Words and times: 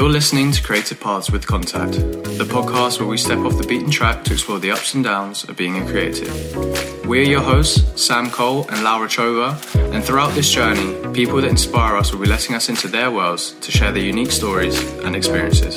You're 0.00 0.08
listening 0.08 0.50
to 0.52 0.62
Creative 0.62 0.98
Paths 0.98 1.30
with 1.30 1.46
Contact, 1.46 1.92
the 1.92 2.46
podcast 2.48 3.00
where 3.00 3.06
we 3.06 3.18
step 3.18 3.40
off 3.40 3.58
the 3.58 3.66
beaten 3.66 3.90
track 3.90 4.24
to 4.24 4.32
explore 4.32 4.58
the 4.58 4.70
ups 4.70 4.94
and 4.94 5.04
downs 5.04 5.44
of 5.44 5.58
being 5.58 5.76
a 5.76 5.86
creative. 5.86 7.06
We're 7.06 7.24
your 7.24 7.42
hosts, 7.42 8.02
Sam 8.02 8.30
Cole 8.30 8.66
and 8.70 8.82
Laura 8.82 9.08
Chova, 9.08 9.52
and 9.92 10.02
throughout 10.02 10.32
this 10.32 10.50
journey, 10.50 10.96
people 11.12 11.38
that 11.42 11.50
inspire 11.50 11.96
us 11.96 12.12
will 12.12 12.20
be 12.20 12.28
letting 12.28 12.56
us 12.56 12.70
into 12.70 12.88
their 12.88 13.10
worlds 13.10 13.52
to 13.60 13.70
share 13.70 13.92
their 13.92 14.02
unique 14.02 14.30
stories 14.30 14.82
and 15.00 15.14
experiences. 15.14 15.76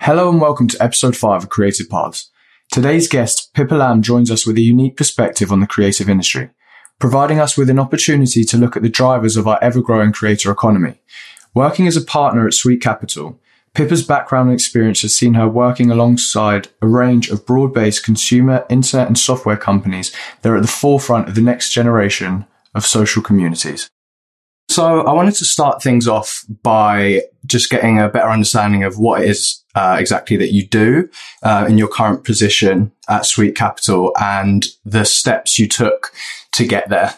Hello 0.00 0.30
and 0.30 0.40
welcome 0.40 0.68
to 0.68 0.82
episode 0.82 1.18
5 1.18 1.42
of 1.42 1.48
Creative 1.50 1.90
Paths. 1.90 2.30
Today's 2.72 3.08
guest, 3.08 3.52
Pippa 3.52 3.74
Lamb, 3.74 4.00
joins 4.00 4.30
us 4.30 4.46
with 4.46 4.56
a 4.56 4.62
unique 4.62 4.96
perspective 4.96 5.52
on 5.52 5.60
the 5.60 5.66
creative 5.66 6.08
industry, 6.08 6.48
providing 6.98 7.38
us 7.38 7.58
with 7.58 7.68
an 7.68 7.78
opportunity 7.78 8.42
to 8.44 8.56
look 8.56 8.74
at 8.74 8.82
the 8.82 8.88
drivers 8.88 9.36
of 9.36 9.46
our 9.46 9.58
ever-growing 9.60 10.12
creator 10.12 10.50
economy. 10.50 10.98
Working 11.54 11.86
as 11.86 11.96
a 11.96 12.02
partner 12.02 12.46
at 12.46 12.54
Sweet 12.54 12.80
Capital, 12.80 13.40
Pippa's 13.74 14.04
background 14.04 14.50
and 14.50 14.54
experience 14.54 15.02
has 15.02 15.14
seen 15.14 15.34
her 15.34 15.48
working 15.48 15.90
alongside 15.90 16.68
a 16.82 16.88
range 16.88 17.28
of 17.30 17.46
broad-based 17.46 18.04
consumer, 18.04 18.64
internet 18.68 19.06
and 19.06 19.18
software 19.18 19.56
companies 19.56 20.14
that 20.42 20.50
are 20.50 20.56
at 20.56 20.62
the 20.62 20.68
forefront 20.68 21.28
of 21.28 21.34
the 21.34 21.40
next 21.40 21.72
generation 21.72 22.46
of 22.74 22.84
social 22.84 23.22
communities. 23.22 23.88
So 24.68 25.00
I 25.00 25.12
wanted 25.12 25.34
to 25.34 25.44
start 25.44 25.82
things 25.82 26.06
off 26.06 26.44
by 26.62 27.22
just 27.46 27.70
getting 27.70 27.98
a 27.98 28.08
better 28.08 28.30
understanding 28.30 28.84
of 28.84 28.98
what 28.98 29.22
it 29.22 29.28
is 29.28 29.64
uh, 29.74 29.96
exactly 29.98 30.36
that 30.36 30.52
you 30.52 30.66
do 30.66 31.08
uh, 31.42 31.66
in 31.68 31.76
your 31.76 31.88
current 31.88 32.24
position 32.24 32.92
at 33.08 33.26
Sweet 33.26 33.56
Capital 33.56 34.12
and 34.20 34.66
the 34.84 35.04
steps 35.04 35.58
you 35.58 35.66
took 35.66 36.12
to 36.52 36.64
get 36.64 36.88
there. 36.88 37.16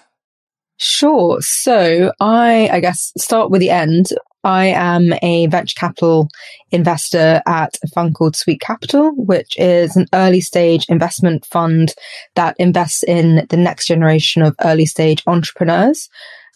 Sure. 0.84 1.40
So 1.40 2.12
I, 2.18 2.68
I 2.72 2.80
guess, 2.80 3.12
start 3.16 3.52
with 3.52 3.60
the 3.60 3.70
end. 3.70 4.08
I 4.42 4.66
am 4.66 5.12
a 5.22 5.46
venture 5.46 5.76
capital 5.78 6.28
investor 6.72 7.40
at 7.46 7.78
a 7.84 7.86
fund 7.86 8.16
called 8.16 8.34
Sweet 8.34 8.60
Capital, 8.60 9.12
which 9.14 9.56
is 9.58 9.94
an 9.94 10.06
early 10.12 10.40
stage 10.40 10.84
investment 10.88 11.46
fund 11.46 11.94
that 12.34 12.56
invests 12.58 13.04
in 13.04 13.46
the 13.48 13.56
next 13.56 13.86
generation 13.86 14.42
of 14.42 14.56
early 14.64 14.84
stage 14.84 15.22
entrepreneurs. 15.28 16.08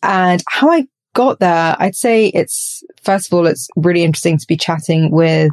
And 0.03 0.43
how 0.49 0.71
I 0.71 0.89
got 1.15 1.39
there, 1.39 1.77
I'd 1.79 1.95
say 1.95 2.27
it's, 2.27 2.83
first 3.05 3.29
of 3.29 3.33
all, 3.39 3.47
it's 3.47 3.69
really 3.77 4.03
interesting 4.03 4.39
to 4.39 4.47
be 4.49 4.57
chatting 4.57 5.13
with 5.13 5.53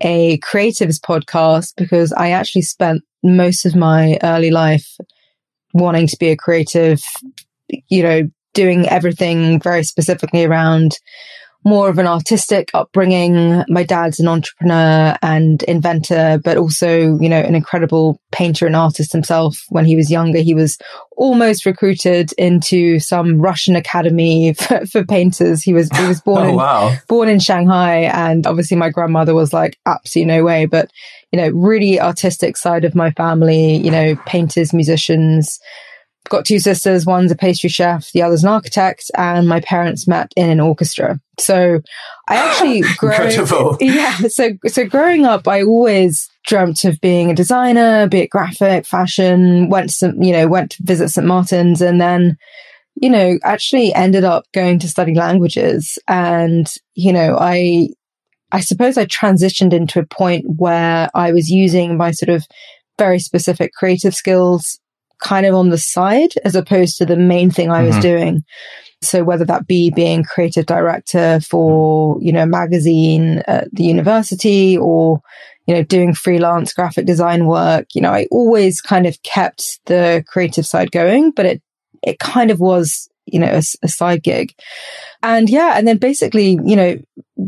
a 0.00 0.38
creatives 0.38 0.98
podcast 0.98 1.74
because 1.76 2.14
I 2.14 2.30
actually 2.30 2.62
spent 2.62 3.02
most 3.22 3.66
of 3.66 3.76
my 3.76 4.18
early 4.22 4.50
life 4.50 4.96
wanting 5.74 6.06
to 6.06 6.16
be 6.18 6.28
a 6.28 6.36
creative, 6.36 7.02
you 7.88 8.02
know, 8.02 8.22
doing 8.54 8.88
everything 8.88 9.60
very 9.60 9.84
specifically 9.84 10.44
around 10.44 10.98
more 11.66 11.88
of 11.88 11.98
an 11.98 12.06
artistic 12.06 12.70
upbringing. 12.74 13.64
My 13.68 13.82
dad's 13.82 14.20
an 14.20 14.28
entrepreneur 14.28 15.16
and 15.20 15.64
inventor, 15.64 16.40
but 16.44 16.56
also, 16.56 17.18
you 17.18 17.28
know, 17.28 17.40
an 17.40 17.56
incredible 17.56 18.20
painter 18.30 18.66
and 18.66 18.76
artist 18.76 19.12
himself. 19.12 19.58
When 19.70 19.84
he 19.84 19.96
was 19.96 20.08
younger, 20.08 20.38
he 20.38 20.54
was 20.54 20.78
almost 21.16 21.66
recruited 21.66 22.32
into 22.38 23.00
some 23.00 23.40
Russian 23.40 23.74
academy 23.74 24.54
for, 24.58 24.86
for 24.86 25.04
painters. 25.04 25.60
He 25.62 25.74
was, 25.74 25.90
he 25.90 26.06
was 26.06 26.20
born, 26.20 26.42
oh, 26.46 26.48
in, 26.50 26.54
wow. 26.54 26.96
born 27.08 27.28
in 27.28 27.40
Shanghai. 27.40 28.02
And 28.02 28.46
obviously 28.46 28.76
my 28.76 28.90
grandmother 28.90 29.34
was 29.34 29.52
like, 29.52 29.76
absolutely 29.86 30.32
no 30.32 30.44
way. 30.44 30.66
But, 30.66 30.92
you 31.32 31.36
know, 31.36 31.48
really 31.48 32.00
artistic 32.00 32.56
side 32.56 32.84
of 32.84 32.94
my 32.94 33.10
family, 33.10 33.76
you 33.76 33.90
know, 33.90 34.14
painters, 34.24 34.72
musicians, 34.72 35.58
got 36.28 36.44
two 36.44 36.58
sisters. 36.58 37.06
One's 37.06 37.30
a 37.30 37.36
pastry 37.36 37.68
chef, 37.68 38.10
the 38.12 38.22
other's 38.22 38.42
an 38.42 38.50
architect, 38.50 39.10
and 39.16 39.48
my 39.48 39.60
parents 39.60 40.06
met 40.06 40.32
in 40.36 40.50
an 40.50 40.60
orchestra. 40.60 41.20
So 41.38 41.80
I 42.28 42.36
actually 42.50 42.78
Incredible. 42.78 43.76
yeah. 43.80 44.16
So 44.28 44.50
so 44.66 44.86
growing 44.86 45.24
up, 45.24 45.46
I 45.48 45.62
always 45.62 46.28
dreamt 46.46 46.84
of 46.84 47.00
being 47.00 47.30
a 47.30 47.34
designer, 47.34 48.08
be 48.08 48.20
it 48.20 48.30
graphic, 48.30 48.86
fashion. 48.86 49.68
Went 49.68 49.90
to 49.90 49.94
some, 49.94 50.22
you 50.22 50.32
know, 50.32 50.48
went 50.48 50.72
to 50.72 50.82
visit 50.82 51.10
St 51.10 51.26
Martin's, 51.26 51.80
and 51.80 52.00
then 52.00 52.36
you 52.94 53.10
know 53.10 53.38
actually 53.42 53.94
ended 53.94 54.24
up 54.24 54.44
going 54.52 54.78
to 54.80 54.88
study 54.88 55.14
languages. 55.14 55.98
And 56.08 56.72
you 56.94 57.12
know, 57.12 57.36
I 57.38 57.88
I 58.52 58.60
suppose 58.60 58.96
I 58.96 59.06
transitioned 59.06 59.72
into 59.72 59.98
a 59.98 60.06
point 60.06 60.44
where 60.46 61.10
I 61.14 61.32
was 61.32 61.50
using 61.50 61.96
my 61.96 62.12
sort 62.12 62.30
of 62.30 62.46
very 62.98 63.18
specific 63.18 63.72
creative 63.74 64.14
skills 64.14 64.78
kind 65.22 65.46
of 65.46 65.54
on 65.54 65.70
the 65.70 65.78
side 65.78 66.30
as 66.44 66.54
opposed 66.54 66.96
to 66.98 67.06
the 67.06 67.16
main 67.16 67.50
thing 67.50 67.70
I 67.70 67.82
was 67.82 67.96
Mhm. 67.96 68.02
doing. 68.02 68.44
So 69.02 69.24
whether 69.24 69.44
that 69.44 69.66
be 69.66 69.90
being 69.90 70.24
creative 70.24 70.66
director 70.66 71.40
for, 71.40 72.18
you 72.20 72.32
know, 72.32 72.42
a 72.42 72.46
magazine 72.46 73.42
at 73.46 73.68
the 73.72 73.84
university 73.84 74.76
or, 74.76 75.20
you 75.66 75.74
know, 75.74 75.82
doing 75.82 76.14
freelance 76.14 76.72
graphic 76.72 77.06
design 77.06 77.46
work, 77.46 77.86
you 77.94 78.00
know, 78.00 78.10
I 78.12 78.26
always 78.30 78.80
kind 78.80 79.06
of 79.06 79.22
kept 79.22 79.80
the 79.86 80.24
creative 80.26 80.66
side 80.66 80.92
going, 80.92 81.30
but 81.30 81.46
it, 81.46 81.62
it 82.02 82.18
kind 82.18 82.50
of 82.50 82.60
was, 82.60 83.08
you 83.26 83.38
know, 83.38 83.60
a 83.82 83.88
side 83.88 84.22
gig. 84.22 84.54
And 85.22 85.50
yeah, 85.50 85.74
and 85.76 85.86
then 85.86 85.98
basically, 85.98 86.58
you 86.64 86.76
know, 86.76 86.96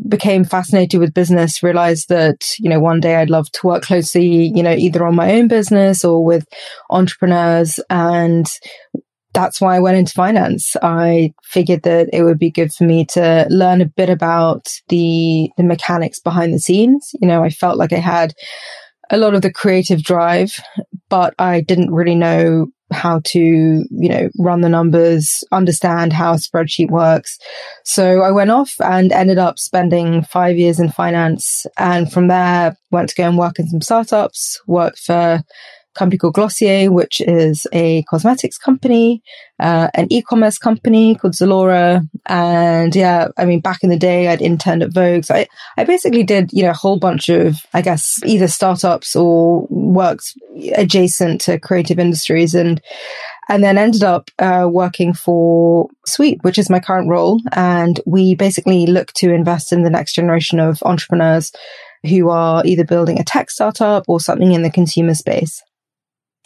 became 0.08 0.44
fascinated 0.44 1.00
with 1.00 1.14
business, 1.14 1.62
realized 1.62 2.08
that, 2.08 2.44
you 2.58 2.68
know, 2.68 2.80
one 2.80 3.00
day 3.00 3.16
I'd 3.16 3.30
love 3.30 3.50
to 3.52 3.66
work 3.66 3.82
closely, 3.82 4.52
you 4.54 4.62
know, 4.62 4.72
either 4.72 5.06
on 5.06 5.14
my 5.14 5.32
own 5.32 5.48
business 5.48 6.04
or 6.04 6.24
with 6.24 6.46
entrepreneurs. 6.90 7.78
And 7.88 8.46
that's 9.34 9.60
why 9.60 9.76
I 9.76 9.80
went 9.80 9.98
into 9.98 10.12
finance. 10.12 10.74
I 10.82 11.32
figured 11.44 11.82
that 11.82 12.08
it 12.12 12.22
would 12.22 12.38
be 12.38 12.50
good 12.50 12.72
for 12.72 12.84
me 12.84 13.04
to 13.06 13.46
learn 13.50 13.80
a 13.80 13.86
bit 13.86 14.10
about 14.10 14.66
the, 14.88 15.50
the 15.56 15.64
mechanics 15.64 16.20
behind 16.20 16.52
the 16.52 16.58
scenes. 16.58 17.10
You 17.20 17.28
know, 17.28 17.42
I 17.42 17.50
felt 17.50 17.78
like 17.78 17.92
I 17.92 17.98
had 17.98 18.34
a 19.10 19.16
lot 19.16 19.34
of 19.34 19.42
the 19.42 19.52
creative 19.52 20.02
drive, 20.02 20.54
but 21.08 21.34
I 21.38 21.60
didn't 21.60 21.92
really 21.92 22.14
know 22.14 22.68
how 22.90 23.20
to, 23.24 23.38
you 23.38 24.08
know, 24.08 24.28
run 24.38 24.62
the 24.62 24.68
numbers, 24.68 25.44
understand 25.52 26.12
how 26.12 26.32
a 26.32 26.36
spreadsheet 26.36 26.90
works. 26.90 27.38
So 27.84 28.22
I 28.22 28.30
went 28.30 28.50
off 28.50 28.74
and 28.80 29.12
ended 29.12 29.38
up 29.38 29.58
spending 29.58 30.22
five 30.22 30.56
years 30.56 30.80
in 30.80 30.90
finance. 30.90 31.66
And 31.76 32.10
from 32.10 32.28
there, 32.28 32.76
went 32.90 33.10
to 33.10 33.14
go 33.14 33.28
and 33.28 33.38
work 33.38 33.58
in 33.58 33.68
some 33.68 33.82
startups, 33.82 34.60
worked 34.66 35.00
for 35.00 35.42
company 35.98 36.18
called 36.18 36.34
Glossier, 36.34 36.90
which 36.90 37.20
is 37.20 37.66
a 37.72 38.02
cosmetics 38.04 38.56
company, 38.56 39.22
uh, 39.58 39.88
an 39.94 40.06
e-commerce 40.10 40.56
company 40.56 41.16
called 41.16 41.34
Zalora. 41.34 42.06
And 42.26 42.94
yeah, 42.94 43.28
I 43.36 43.44
mean, 43.44 43.60
back 43.60 43.82
in 43.82 43.90
the 43.90 43.98
day, 43.98 44.28
I'd 44.28 44.40
interned 44.40 44.82
at 44.82 44.94
Vogue. 44.94 45.24
So 45.24 45.34
I, 45.34 45.46
I 45.76 45.84
basically 45.84 46.22
did, 46.22 46.50
you 46.52 46.62
know, 46.62 46.70
a 46.70 46.74
whole 46.74 46.98
bunch 46.98 47.28
of, 47.28 47.56
I 47.74 47.82
guess, 47.82 48.20
either 48.24 48.48
startups 48.48 49.16
or 49.16 49.66
worked 49.68 50.34
adjacent 50.76 51.40
to 51.42 51.58
creative 51.58 51.98
industries 51.98 52.54
and, 52.54 52.80
and 53.48 53.64
then 53.64 53.78
ended 53.78 54.04
up 54.04 54.30
uh, 54.38 54.68
working 54.70 55.12
for 55.12 55.88
Sweet, 56.06 56.38
which 56.42 56.58
is 56.58 56.70
my 56.70 56.80
current 56.80 57.10
role. 57.10 57.40
And 57.52 58.00
we 58.06 58.34
basically 58.34 58.86
look 58.86 59.12
to 59.14 59.32
invest 59.32 59.72
in 59.72 59.82
the 59.82 59.90
next 59.90 60.14
generation 60.14 60.60
of 60.60 60.82
entrepreneurs 60.84 61.52
who 62.06 62.30
are 62.30 62.62
either 62.64 62.84
building 62.84 63.18
a 63.18 63.24
tech 63.24 63.50
startup 63.50 64.04
or 64.06 64.20
something 64.20 64.52
in 64.52 64.62
the 64.62 64.70
consumer 64.70 65.14
space. 65.14 65.62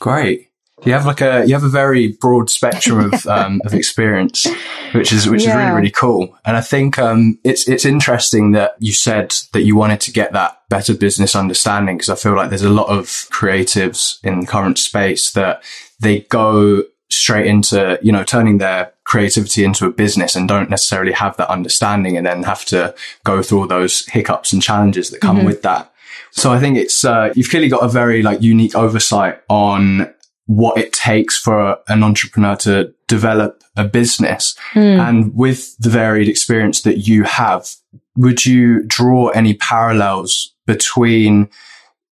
Great. 0.02 0.48
You 0.84 0.94
have 0.94 1.06
like 1.06 1.20
a 1.20 1.44
you 1.46 1.54
have 1.54 1.62
a 1.62 1.68
very 1.68 2.08
broad 2.08 2.50
spectrum 2.50 3.12
of 3.12 3.24
um, 3.28 3.62
of 3.64 3.72
experience, 3.72 4.48
which 4.92 5.12
is 5.12 5.28
which 5.28 5.42
is 5.42 5.54
really 5.54 5.70
really 5.70 5.90
cool. 5.92 6.36
And 6.44 6.56
I 6.56 6.60
think 6.60 6.98
um, 6.98 7.38
it's 7.44 7.68
it's 7.68 7.84
interesting 7.84 8.50
that 8.50 8.74
you 8.80 8.92
said 8.92 9.32
that 9.52 9.62
you 9.62 9.76
wanted 9.76 10.00
to 10.00 10.12
get 10.12 10.32
that 10.32 10.60
better 10.68 10.92
business 10.92 11.36
understanding 11.36 11.98
because 11.98 12.08
I 12.08 12.16
feel 12.16 12.34
like 12.34 12.48
there's 12.48 12.62
a 12.62 12.68
lot 12.68 12.88
of 12.88 13.06
creatives 13.06 14.18
in 14.24 14.40
the 14.40 14.46
current 14.46 14.76
space 14.76 15.30
that 15.34 15.62
they 16.00 16.22
go 16.22 16.82
straight 17.08 17.46
into 17.46 17.96
you 18.02 18.10
know 18.10 18.24
turning 18.24 18.58
their 18.58 18.92
creativity 19.04 19.62
into 19.62 19.86
a 19.86 19.92
business 19.92 20.34
and 20.34 20.48
don't 20.48 20.70
necessarily 20.70 21.12
have 21.12 21.36
that 21.36 21.48
understanding 21.48 22.16
and 22.16 22.26
then 22.26 22.42
have 22.42 22.64
to 22.64 22.92
go 23.22 23.40
through 23.40 23.60
all 23.60 23.66
those 23.68 24.04
hiccups 24.06 24.52
and 24.52 24.62
challenges 24.62 25.10
that 25.10 25.20
come 25.20 25.44
with 25.44 25.62
that. 25.62 25.91
So 26.30 26.52
I 26.52 26.58
think 26.58 26.76
it's 26.76 27.04
uh, 27.04 27.32
you've 27.34 27.50
clearly 27.50 27.68
got 27.68 27.82
a 27.82 27.88
very 27.88 28.22
like 28.22 28.42
unique 28.42 28.74
oversight 28.74 29.40
on 29.48 30.12
what 30.46 30.76
it 30.76 30.92
takes 30.92 31.38
for 31.38 31.78
an 31.88 32.02
entrepreneur 32.02 32.56
to 32.56 32.92
develop 33.06 33.62
a 33.76 33.84
business. 33.84 34.56
And 34.74 35.34
with 35.34 35.76
the 35.78 35.88
varied 35.88 36.28
experience 36.28 36.82
that 36.82 37.06
you 37.06 37.24
have, 37.24 37.70
would 38.16 38.44
you 38.44 38.82
draw 38.82 39.28
any 39.28 39.54
parallels 39.54 40.54
between, 40.66 41.48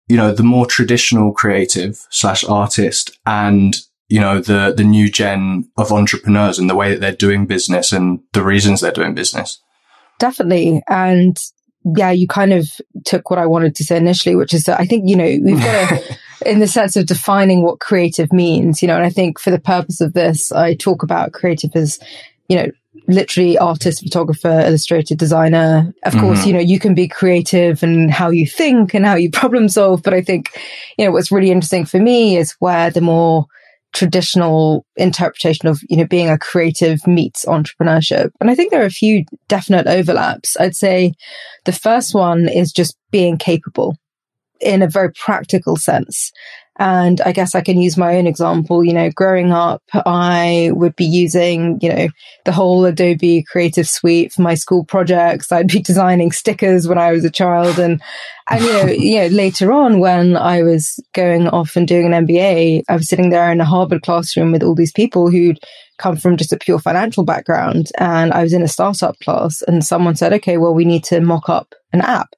you 0.08 0.16
know, 0.16 0.32
the 0.32 0.44
more 0.44 0.66
traditional 0.66 1.34
creative 1.34 2.06
slash 2.10 2.44
artist 2.44 3.18
and, 3.26 3.76
you 4.08 4.20
know, 4.20 4.40
the, 4.40 4.74
the 4.76 4.84
new 4.84 5.10
gen 5.10 5.70
of 5.78 5.92
entrepreneurs 5.92 6.60
and 6.60 6.70
the 6.70 6.76
way 6.76 6.92
that 6.92 7.02
they're 7.02 7.12
doing 7.12 7.46
business 7.46 7.92
and 7.92 8.22
the 8.34 8.44
reasons 8.44 8.80
they're 8.80 8.92
doing 8.92 9.14
business? 9.14 9.62
Definitely. 10.20 10.82
And 10.88 11.38
yeah, 11.84 12.12
you 12.12 12.28
kind 12.28 12.54
of 12.54 12.70
took 13.06 13.30
what 13.30 13.40
I 13.40 13.46
wanted 13.46 13.76
to 13.76 13.84
say 13.84 13.98
initially, 13.98 14.36
which 14.36 14.54
is 14.54 14.66
that 14.66 14.80
I 14.80 14.86
think, 14.86 15.10
you 15.10 15.16
know, 15.16 15.38
we've 15.44 15.60
got 15.60 15.90
to, 15.90 16.18
in 16.46 16.60
the 16.60 16.68
sense 16.68 16.96
of 16.96 17.06
defining 17.06 17.64
what 17.64 17.80
creative 17.80 18.34
means, 18.34 18.82
you 18.82 18.88
know, 18.88 18.96
and 18.96 19.06
I 19.06 19.10
think 19.10 19.40
for 19.40 19.52
the 19.52 19.60
purpose 19.60 20.02
of 20.02 20.14
this, 20.14 20.52
I 20.52 20.76
talk 20.76 21.04
about 21.04 21.34
creative 21.34 21.72
as, 21.76 22.00
you 22.48 22.58
know, 22.58 22.68
literally 23.08 23.58
artist, 23.58 24.04
photographer, 24.04 24.62
illustrator, 24.66 25.16
designer. 25.16 25.94
Of 26.04 26.14
mm-hmm. 26.14 26.22
course, 26.22 26.46
you 26.46 26.54
know, 26.54 26.60
you 26.60 26.80
can 26.80 26.94
be 26.94 27.08
creative 27.08 27.82
and 27.82 28.12
how 28.12 28.30
you 28.30 28.46
think 28.46 28.94
and 28.94 29.06
how 29.06 29.16
you 29.16 29.32
problem 29.32 29.70
solve. 29.70 30.04
But 30.04 30.14
I 30.14 30.22
think, 30.22 30.50
you 30.98 31.06
know, 31.06 31.12
what's 31.12 31.32
really 31.32 31.52
interesting 31.52 31.86
for 31.86 32.00
me 32.00 32.38
is 32.38 32.56
where 32.60 32.92
the 32.92 33.02
more 33.02 33.48
traditional 33.94 34.86
interpretation 34.96 35.68
of, 35.68 35.82
you 35.90 35.98
know, 35.98 36.06
being 36.06 36.30
a 36.30 36.38
creative 36.38 37.06
meets 37.08 37.46
entrepreneurship. 37.46 38.32
And 38.40 38.50
I 38.50 38.56
think 38.56 38.72
there 38.72 38.82
are 38.82 38.86
a 38.86 38.92
few 38.92 39.26
definite 39.48 39.88
overlaps. 39.88 40.56
I'd 40.60 40.76
say 40.76 41.14
the 41.66 41.72
first 41.72 42.14
one 42.14 42.48
is 42.48 42.72
just 42.72 42.98
being 43.12 43.38
capable 43.38 43.96
in 44.62 44.82
a 44.82 44.88
very 44.88 45.12
practical 45.14 45.76
sense. 45.76 46.32
And 46.80 47.20
I 47.22 47.34
guess 47.34 47.56
I 47.56 47.62
can 47.62 47.82
use 47.82 47.98
my 47.98 48.16
own 48.16 48.26
example. 48.26 48.86
You 48.86 48.94
know, 48.94 49.12
growing 49.12 49.52
up, 49.52 49.84
I 49.94 50.72
would 50.74 50.96
be 50.96 51.06
using, 51.06 51.78
you 51.82 51.94
know, 51.94 52.08
the 52.46 52.54
whole 52.54 52.86
Adobe 52.86 53.44
Creative 53.44 53.88
Suite 53.88 54.32
for 54.32 54.42
my 54.42 54.56
school 54.56 54.86
projects. 54.86 55.52
I'd 55.52 55.68
be 55.68 55.82
designing 55.84 56.32
stickers 56.32 56.88
when 56.88 56.98
I 56.98 57.12
was 57.12 57.26
a 57.26 57.30
child. 57.30 57.80
And, 57.80 58.02
and, 58.50 58.64
you 58.64 58.72
know, 58.72 58.86
you 58.88 59.18
know, 59.18 59.28
later 59.28 59.74
on 59.74 60.00
when 60.00 60.38
I 60.38 60.64
was 60.64 61.04
going 61.14 61.50
off 61.50 61.76
and 61.76 61.86
doing 61.86 62.12
an 62.14 62.26
MBA, 62.26 62.84
I 62.88 62.96
was 62.96 63.10
sitting 63.10 63.30
there 63.30 63.52
in 63.52 63.60
a 63.60 63.66
Harvard 63.66 64.02
classroom 64.04 64.54
with 64.54 64.64
all 64.64 64.76
these 64.76 64.94
people 64.94 65.30
who'd 65.30 65.60
come 65.98 66.16
from 66.16 66.38
just 66.38 66.54
a 66.54 66.58
pure 66.58 66.80
financial 66.80 67.26
background. 67.26 67.90
And 67.98 68.32
I 68.32 68.42
was 68.42 68.54
in 68.54 68.64
a 68.64 68.70
startup 68.70 69.20
class 69.20 69.62
and 69.64 69.84
someone 69.84 70.16
said, 70.16 70.32
okay, 70.34 70.58
well, 70.58 70.74
we 70.74 70.86
need 70.86 71.04
to 71.06 71.20
mock 71.20 71.50
up 71.50 71.76
an 71.92 72.00
app. 72.00 72.30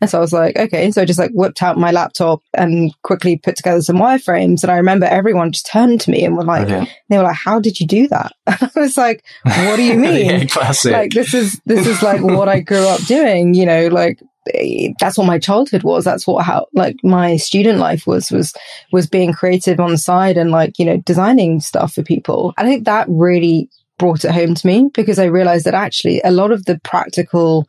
And 0.00 0.08
so 0.08 0.18
I 0.18 0.20
was 0.20 0.32
like, 0.32 0.56
okay. 0.56 0.90
So 0.90 1.02
I 1.02 1.04
just 1.04 1.18
like 1.18 1.32
whipped 1.32 1.62
out 1.62 1.76
my 1.76 1.90
laptop 1.90 2.40
and 2.54 2.92
quickly 3.02 3.36
put 3.36 3.56
together 3.56 3.82
some 3.82 3.96
wireframes. 3.96 4.62
And 4.62 4.70
I 4.70 4.76
remember 4.76 5.06
everyone 5.06 5.52
just 5.52 5.66
turned 5.66 6.00
to 6.02 6.10
me 6.10 6.24
and 6.24 6.36
were 6.36 6.44
like, 6.44 6.68
they 7.08 7.16
were 7.16 7.24
like, 7.24 7.36
how 7.36 7.58
did 7.58 7.80
you 7.80 7.86
do 7.86 8.08
that? 8.08 8.32
And 8.60 8.70
I 8.74 8.80
was 8.80 8.96
like, 8.96 9.24
what 9.42 9.76
do 9.76 9.82
you 9.82 9.94
mean? 9.98 10.26
yeah, 10.26 10.44
classic. 10.46 10.92
Like 10.92 11.12
this 11.12 11.34
is, 11.34 11.60
this 11.66 11.86
is 11.86 12.02
like 12.02 12.22
what 12.22 12.48
I 12.48 12.60
grew 12.60 12.86
up 12.86 13.00
doing, 13.02 13.54
you 13.54 13.66
know, 13.66 13.88
like 13.88 14.20
eh, 14.54 14.90
that's 15.00 15.18
what 15.18 15.26
my 15.26 15.38
childhood 15.38 15.82
was. 15.82 16.04
That's 16.04 16.26
what 16.26 16.44
how 16.44 16.66
like 16.72 16.96
my 17.02 17.36
student 17.36 17.78
life 17.78 18.06
was 18.06 18.30
was 18.30 18.52
was 18.92 19.06
being 19.06 19.32
creative 19.32 19.80
on 19.80 19.90
the 19.90 19.98
side 19.98 20.36
and 20.36 20.50
like 20.50 20.78
you 20.78 20.84
know 20.84 20.98
designing 20.98 21.60
stuff 21.60 21.92
for 21.94 22.02
people. 22.02 22.54
I 22.56 22.64
think 22.64 22.84
that 22.84 23.06
really 23.08 23.68
brought 23.98 24.24
it 24.24 24.30
home 24.30 24.54
to 24.54 24.66
me 24.66 24.88
because 24.94 25.18
I 25.18 25.24
realized 25.24 25.66
that 25.66 25.74
actually 25.74 26.20
a 26.24 26.30
lot 26.30 26.52
of 26.52 26.64
the 26.64 26.80
practical, 26.84 27.66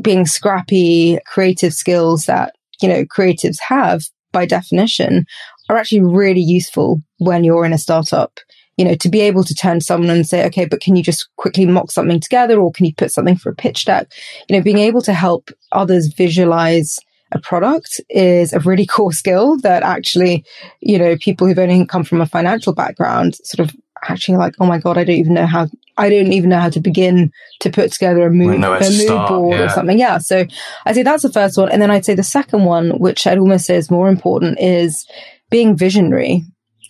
being 0.00 0.26
scrappy, 0.26 1.18
creative 1.26 1.72
skills 1.72 2.26
that, 2.26 2.54
you 2.80 2.88
know, 2.88 3.04
creatives 3.04 3.58
have 3.60 4.02
by 4.32 4.46
definition 4.46 5.26
are 5.68 5.76
actually 5.76 6.02
really 6.02 6.40
useful 6.40 7.00
when 7.18 7.44
you're 7.44 7.64
in 7.64 7.72
a 7.72 7.78
startup. 7.78 8.38
You 8.78 8.86
know, 8.86 8.94
to 8.96 9.08
be 9.10 9.20
able 9.20 9.44
to 9.44 9.54
turn 9.54 9.82
someone 9.82 10.10
and 10.10 10.26
say, 10.26 10.46
okay, 10.46 10.64
but 10.64 10.80
can 10.80 10.96
you 10.96 11.02
just 11.02 11.28
quickly 11.36 11.66
mock 11.66 11.90
something 11.90 12.20
together 12.20 12.58
or 12.58 12.72
can 12.72 12.86
you 12.86 12.94
put 12.94 13.12
something 13.12 13.36
for 13.36 13.50
a 13.50 13.54
pitch 13.54 13.84
deck? 13.84 14.10
You 14.48 14.56
know, 14.56 14.62
being 14.62 14.78
able 14.78 15.02
to 15.02 15.12
help 15.12 15.50
others 15.72 16.06
visualize 16.06 16.98
a 17.32 17.38
product 17.38 18.00
is 18.08 18.52
a 18.52 18.60
really 18.60 18.86
core 18.94 19.12
skill 19.12 19.58
that 19.58 19.82
actually, 19.82 20.44
you 20.80 20.98
know, 20.98 21.16
people 21.18 21.46
who've 21.46 21.58
only 21.58 21.84
come 21.86 22.02
from 22.02 22.20
a 22.20 22.26
financial 22.26 22.74
background 22.74 23.34
sort 23.44 23.68
of 23.68 23.76
actually 24.02 24.38
like, 24.38 24.54
oh 24.60 24.66
my 24.66 24.78
God, 24.78 24.98
I 24.98 25.04
don't 25.04 25.16
even 25.16 25.34
know 25.34 25.46
how, 25.46 25.68
I 25.96 26.10
don't 26.10 26.32
even 26.32 26.50
know 26.50 26.60
how 26.60 26.70
to 26.70 26.80
begin 26.80 27.30
to 27.60 27.70
put 27.70 27.92
together 27.92 28.26
a 28.26 28.30
mood, 28.30 28.62
a 28.62 28.90
mood 28.90 29.28
board 29.28 29.58
yeah. 29.58 29.64
or 29.64 29.68
something. 29.68 29.98
Yeah. 29.98 30.18
So 30.18 30.46
I'd 30.86 30.94
say 30.94 31.02
that's 31.02 31.22
the 31.22 31.32
first 31.32 31.56
one. 31.56 31.70
And 31.70 31.80
then 31.80 31.90
I'd 31.90 32.04
say 32.04 32.14
the 32.14 32.22
second 32.22 32.64
one, 32.64 32.98
which 32.98 33.26
I'd 33.26 33.38
almost 33.38 33.66
say 33.66 33.76
is 33.76 33.90
more 33.90 34.08
important 34.08 34.60
is 34.60 35.06
being 35.50 35.76
visionary. 35.76 36.44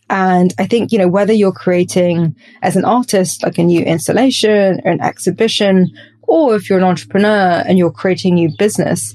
And 0.09 0.53
I 0.59 0.67
think, 0.67 0.93
you 0.93 0.99
know, 0.99 1.09
whether 1.09 1.33
you're 1.33 1.53
creating 1.53 2.37
as 2.61 2.77
an 2.77 2.85
artist, 2.85 3.43
like 3.43 3.59
a 3.59 3.65
new 3.65 3.83
installation 3.83 4.81
or 4.85 4.93
an 4.93 5.01
exhibition, 5.01 5.89
or 6.23 6.55
if 6.55 6.69
you're 6.69 6.79
an 6.79 6.85
entrepreneur 6.85 7.63
and 7.67 7.79
you're 7.79 7.91
creating 7.91 8.33
a 8.33 8.37
new 8.37 8.51
business, 8.59 9.15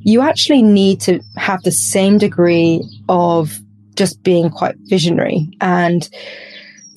you 0.00 0.22
actually 0.22 0.62
need 0.62 1.00
to 1.02 1.20
have 1.36 1.62
the 1.62 1.72
same 1.72 2.18
degree 2.18 2.82
of 3.08 3.58
just 3.94 4.22
being 4.22 4.48
quite 4.48 4.76
visionary. 4.84 5.48
And 5.60 6.08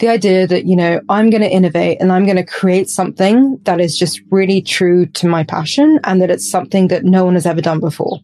the 0.02 0.10
idea 0.10 0.48
that, 0.48 0.66
you 0.66 0.76
know, 0.76 1.00
I'm 1.10 1.30
going 1.30 1.44
to 1.44 1.50
innovate 1.50 2.02
and 2.02 2.12
I'm 2.12 2.26
going 2.26 2.38
to 2.38 2.46
create 2.46 2.90
something 2.90 3.60
that 3.64 3.80
is 3.80 3.98
just 3.98 4.20
really 4.32 4.62
true 4.62 5.06
to 5.06 5.28
my 5.28 5.44
passion 5.44 6.00
and 6.04 6.22
that 6.22 6.32
it's 6.32 6.50
something 6.50 6.88
that 6.90 7.06
no 7.06 7.24
one 7.24 7.36
has 7.36 7.46
ever 7.46 7.62
done 7.62 7.80
before. 7.80 8.20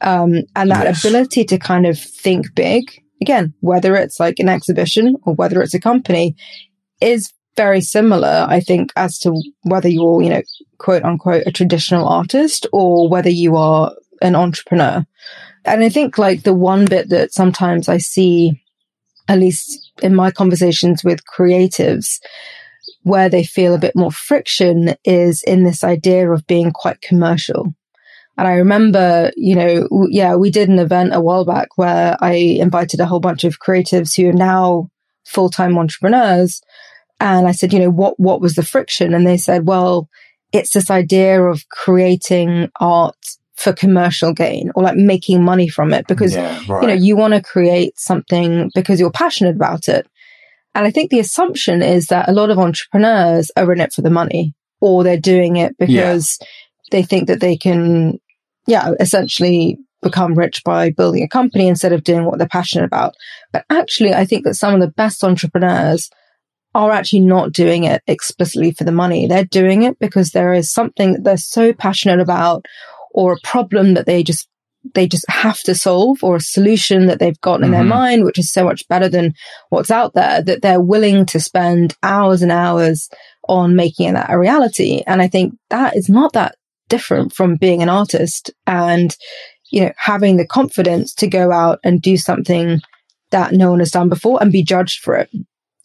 Um, 0.00 0.42
and 0.56 0.70
that 0.70 0.84
yes. 0.84 1.04
ability 1.04 1.44
to 1.44 1.58
kind 1.58 1.86
of 1.86 1.98
think 1.98 2.54
big, 2.54 2.82
again, 3.22 3.54
whether 3.60 3.94
it's 3.94 4.18
like 4.18 4.40
an 4.40 4.48
exhibition 4.48 5.16
or 5.22 5.34
whether 5.34 5.62
it's 5.62 5.72
a 5.72 5.80
company 5.80 6.34
is 7.00 7.32
very 7.56 7.80
similar, 7.80 8.46
I 8.48 8.58
think, 8.58 8.92
as 8.96 9.18
to 9.20 9.40
whether 9.62 9.88
you're, 9.88 10.20
you 10.20 10.30
know, 10.30 10.42
quote 10.78 11.04
unquote, 11.04 11.44
a 11.46 11.52
traditional 11.52 12.08
artist 12.08 12.66
or 12.72 13.08
whether 13.08 13.30
you 13.30 13.54
are 13.54 13.94
an 14.20 14.34
entrepreneur. 14.34 15.06
And 15.64 15.84
I 15.84 15.88
think 15.88 16.18
like 16.18 16.42
the 16.42 16.54
one 16.54 16.86
bit 16.86 17.08
that 17.10 17.32
sometimes 17.32 17.88
I 17.88 17.98
see 17.98 18.60
at 19.28 19.38
least 19.38 19.92
in 20.02 20.14
my 20.14 20.30
conversations 20.30 21.02
with 21.02 21.24
creatives, 21.26 22.20
where 23.02 23.28
they 23.28 23.44
feel 23.44 23.74
a 23.74 23.78
bit 23.78 23.94
more 23.94 24.12
friction 24.12 24.94
is 25.04 25.42
in 25.42 25.64
this 25.64 25.84
idea 25.84 26.30
of 26.30 26.46
being 26.46 26.70
quite 26.72 27.00
commercial. 27.00 27.74
And 28.36 28.48
I 28.48 28.54
remember, 28.54 29.30
you 29.36 29.54
know, 29.54 29.88
yeah, 30.10 30.34
we 30.34 30.50
did 30.50 30.68
an 30.68 30.78
event 30.78 31.14
a 31.14 31.20
while 31.20 31.44
back 31.44 31.68
where 31.76 32.16
I 32.20 32.32
invited 32.32 33.00
a 33.00 33.06
whole 33.06 33.20
bunch 33.20 33.44
of 33.44 33.60
creatives 33.60 34.16
who 34.16 34.28
are 34.28 34.32
now 34.32 34.90
full-time 35.24 35.78
entrepreneurs. 35.78 36.60
And 37.20 37.46
I 37.46 37.52
said, 37.52 37.72
you 37.72 37.78
know, 37.78 37.90
what, 37.90 38.18
what 38.18 38.40
was 38.40 38.54
the 38.54 38.64
friction? 38.64 39.14
And 39.14 39.26
they 39.26 39.36
said, 39.36 39.68
well, 39.68 40.08
it's 40.52 40.72
this 40.72 40.90
idea 40.90 41.42
of 41.42 41.68
creating 41.68 42.70
art 42.80 43.16
for 43.56 43.72
commercial 43.72 44.32
gain 44.32 44.70
or 44.74 44.82
like 44.82 44.96
making 44.96 45.44
money 45.44 45.68
from 45.68 45.92
it 45.92 46.06
because 46.06 46.34
yeah, 46.34 46.60
right. 46.68 46.82
you 46.82 46.88
know 46.88 46.94
you 46.94 47.16
want 47.16 47.34
to 47.34 47.42
create 47.42 47.96
something 47.98 48.70
because 48.74 48.98
you're 48.98 49.10
passionate 49.10 49.54
about 49.54 49.88
it 49.88 50.06
and 50.74 50.86
i 50.86 50.90
think 50.90 51.10
the 51.10 51.20
assumption 51.20 51.80
is 51.80 52.06
that 52.08 52.28
a 52.28 52.32
lot 52.32 52.50
of 52.50 52.58
entrepreneurs 52.58 53.50
are 53.56 53.72
in 53.72 53.80
it 53.80 53.92
for 53.92 54.02
the 54.02 54.10
money 54.10 54.54
or 54.80 55.04
they're 55.04 55.16
doing 55.16 55.56
it 55.56 55.76
because 55.78 56.36
yeah. 56.40 56.46
they 56.90 57.02
think 57.02 57.28
that 57.28 57.40
they 57.40 57.56
can 57.56 58.18
yeah 58.66 58.90
essentially 58.98 59.78
become 60.02 60.34
rich 60.34 60.62
by 60.64 60.90
building 60.90 61.22
a 61.22 61.28
company 61.28 61.68
instead 61.68 61.92
of 61.92 62.04
doing 62.04 62.24
what 62.24 62.38
they're 62.38 62.48
passionate 62.48 62.84
about 62.84 63.14
but 63.52 63.64
actually 63.70 64.12
i 64.12 64.24
think 64.24 64.44
that 64.44 64.54
some 64.54 64.74
of 64.74 64.80
the 64.80 64.90
best 64.90 65.22
entrepreneurs 65.22 66.10
are 66.74 66.90
actually 66.90 67.20
not 67.20 67.52
doing 67.52 67.84
it 67.84 68.02
explicitly 68.06 68.72
for 68.72 68.84
the 68.84 68.92
money. 68.92 69.26
They're 69.26 69.44
doing 69.44 69.82
it 69.82 69.98
because 70.00 70.30
there 70.30 70.52
is 70.52 70.72
something 70.72 71.12
that 71.12 71.24
they're 71.24 71.36
so 71.36 71.72
passionate 71.72 72.20
about 72.20 72.66
or 73.14 73.32
a 73.32 73.40
problem 73.42 73.94
that 73.94 74.04
they 74.04 74.22
just 74.22 74.48
they 74.92 75.08
just 75.08 75.24
have 75.30 75.60
to 75.60 75.74
solve 75.74 76.22
or 76.22 76.36
a 76.36 76.40
solution 76.40 77.06
that 77.06 77.18
they've 77.18 77.40
got 77.40 77.60
in 77.60 77.62
mm-hmm. 77.62 77.72
their 77.72 77.84
mind, 77.84 78.24
which 78.24 78.38
is 78.38 78.52
so 78.52 78.64
much 78.64 78.86
better 78.88 79.08
than 79.08 79.32
what's 79.70 79.90
out 79.90 80.12
there, 80.12 80.42
that 80.42 80.60
they're 80.60 80.80
willing 80.80 81.24
to 81.24 81.40
spend 81.40 81.96
hours 82.02 82.42
and 82.42 82.52
hours 82.52 83.08
on 83.48 83.76
making 83.76 84.12
that 84.12 84.30
a 84.30 84.38
reality. 84.38 85.02
And 85.06 85.22
I 85.22 85.28
think 85.28 85.54
that 85.70 85.96
is 85.96 86.10
not 86.10 86.34
that 86.34 86.56
different 86.90 87.32
from 87.32 87.56
being 87.56 87.82
an 87.82 87.88
artist 87.88 88.50
and, 88.66 89.16
you 89.70 89.80
know, 89.80 89.92
having 89.96 90.36
the 90.36 90.46
confidence 90.46 91.14
to 91.14 91.26
go 91.28 91.50
out 91.50 91.78
and 91.82 92.02
do 92.02 92.18
something 92.18 92.80
that 93.30 93.52
no 93.52 93.70
one 93.70 93.78
has 93.78 93.90
done 93.90 94.10
before 94.10 94.38
and 94.42 94.52
be 94.52 94.62
judged 94.62 95.00
for 95.00 95.16
it. 95.16 95.30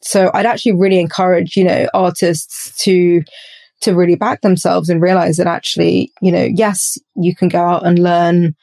So 0.02 0.30
I'd 0.34 0.46
actually 0.46 0.74
really 0.74 1.00
encourage, 1.00 1.56
you 1.56 1.64
know, 1.64 1.88
artists 1.94 2.76
to 2.84 3.24
to 3.82 3.96
really 3.96 4.16
back 4.16 4.42
themselves 4.42 4.90
and 4.90 5.02
realize 5.02 5.38
that 5.38 5.48
actually, 5.48 6.12
you 6.22 6.32
know, 6.32 6.44
yes, 6.44 6.98
you 7.16 7.36
can 7.36 7.48
go 7.48 7.60
out 7.60 7.86
and 7.86 8.00
learn, 8.00 8.56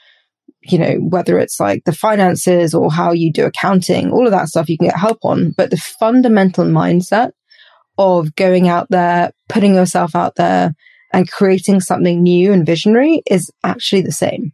you 0.62 0.78
know, 0.78 0.94
whether 0.96 1.38
it's 1.38 1.58
like 1.58 1.84
the 1.84 1.92
finances 1.92 2.74
or 2.74 2.90
how 2.90 3.12
you 3.12 3.32
do 3.32 3.46
accounting, 3.46 4.10
all 4.10 4.26
of 4.26 4.32
that 4.32 4.48
stuff 4.48 4.68
you 4.68 4.78
can 4.78 4.88
get 4.88 4.96
help 4.96 5.18
on. 5.22 5.52
But 5.56 5.70
the 5.70 5.76
fundamental 5.76 6.64
mindset 6.64 7.32
of 7.98 8.34
going 8.36 8.68
out 8.68 8.88
there, 8.90 9.32
putting 9.48 9.74
yourself 9.74 10.14
out 10.14 10.34
there 10.36 10.74
and 11.12 11.30
creating 11.30 11.80
something 11.80 12.22
new 12.22 12.52
and 12.52 12.66
visionary 12.66 13.22
is 13.30 13.50
actually 13.64 14.02
the 14.02 14.12
same. 14.12 14.52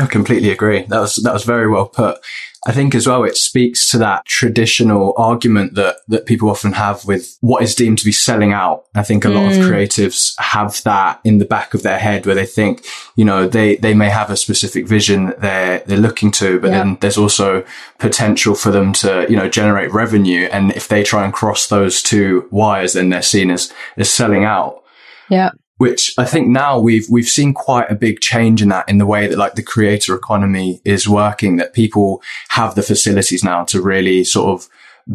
I 0.00 0.06
completely 0.06 0.50
agree. 0.50 0.82
That 0.82 1.00
was 1.00 1.16
that 1.16 1.32
was 1.32 1.44
very 1.44 1.68
well 1.68 1.86
put. 1.86 2.18
I 2.66 2.72
think 2.72 2.94
as 2.94 3.06
well 3.06 3.24
it 3.24 3.36
speaks 3.36 3.90
to 3.90 3.98
that 3.98 4.24
traditional 4.24 5.14
argument 5.16 5.74
that 5.74 5.96
that 6.08 6.26
people 6.26 6.48
often 6.48 6.72
have 6.72 7.04
with 7.04 7.36
what 7.40 7.62
is 7.62 7.74
deemed 7.74 7.98
to 7.98 8.04
be 8.04 8.12
selling 8.12 8.52
out. 8.52 8.84
I 8.94 9.02
think 9.02 9.24
a 9.24 9.28
lot 9.28 9.52
mm. 9.52 9.60
of 9.60 9.66
creatives 9.66 10.34
have 10.38 10.82
that 10.84 11.20
in 11.24 11.38
the 11.38 11.44
back 11.44 11.74
of 11.74 11.82
their 11.82 11.98
head 11.98 12.24
where 12.24 12.34
they 12.34 12.46
think, 12.46 12.84
you 13.16 13.24
know, 13.24 13.46
they 13.46 13.76
they 13.76 13.94
may 13.94 14.08
have 14.08 14.30
a 14.30 14.36
specific 14.36 14.86
vision 14.86 15.26
that 15.26 15.40
they're 15.40 15.78
they're 15.80 15.98
looking 15.98 16.30
to, 16.32 16.58
but 16.58 16.70
yeah. 16.70 16.78
then 16.78 16.98
there's 17.00 17.18
also 17.18 17.64
potential 17.98 18.54
for 18.54 18.70
them 18.70 18.92
to, 18.94 19.26
you 19.28 19.36
know, 19.36 19.48
generate 19.48 19.92
revenue 19.92 20.48
and 20.50 20.72
if 20.72 20.88
they 20.88 21.02
try 21.02 21.24
and 21.24 21.34
cross 21.34 21.66
those 21.66 22.02
two 22.02 22.48
wires 22.50 22.94
then 22.94 23.10
they're 23.10 23.22
seen 23.22 23.50
as 23.50 23.72
as 23.96 24.08
selling 24.08 24.44
out. 24.44 24.82
Yeah 25.28 25.50
which 25.78 26.14
I 26.16 26.24
think 26.24 26.48
now 26.48 26.78
we've, 26.78 27.06
we've 27.10 27.28
seen 27.28 27.52
quite 27.52 27.90
a 27.90 27.96
big 27.96 28.20
change 28.20 28.62
in 28.62 28.68
that 28.68 28.88
in 28.88 28.98
the 28.98 29.06
way 29.06 29.26
that 29.26 29.38
like 29.38 29.54
the 29.54 29.62
creator 29.62 30.14
economy 30.14 30.80
is 30.84 31.08
working, 31.08 31.56
that 31.56 31.74
people 31.74 32.22
have 32.50 32.74
the 32.74 32.82
facilities 32.82 33.42
now 33.42 33.64
to 33.64 33.82
really 33.82 34.24
sort 34.24 34.48
of 34.48 34.68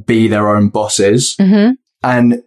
be 0.06 0.28
their 0.28 0.56
own 0.56 0.70
bosses. 0.70 1.36
Mm-hmm. 1.40 1.74
And 2.04 2.44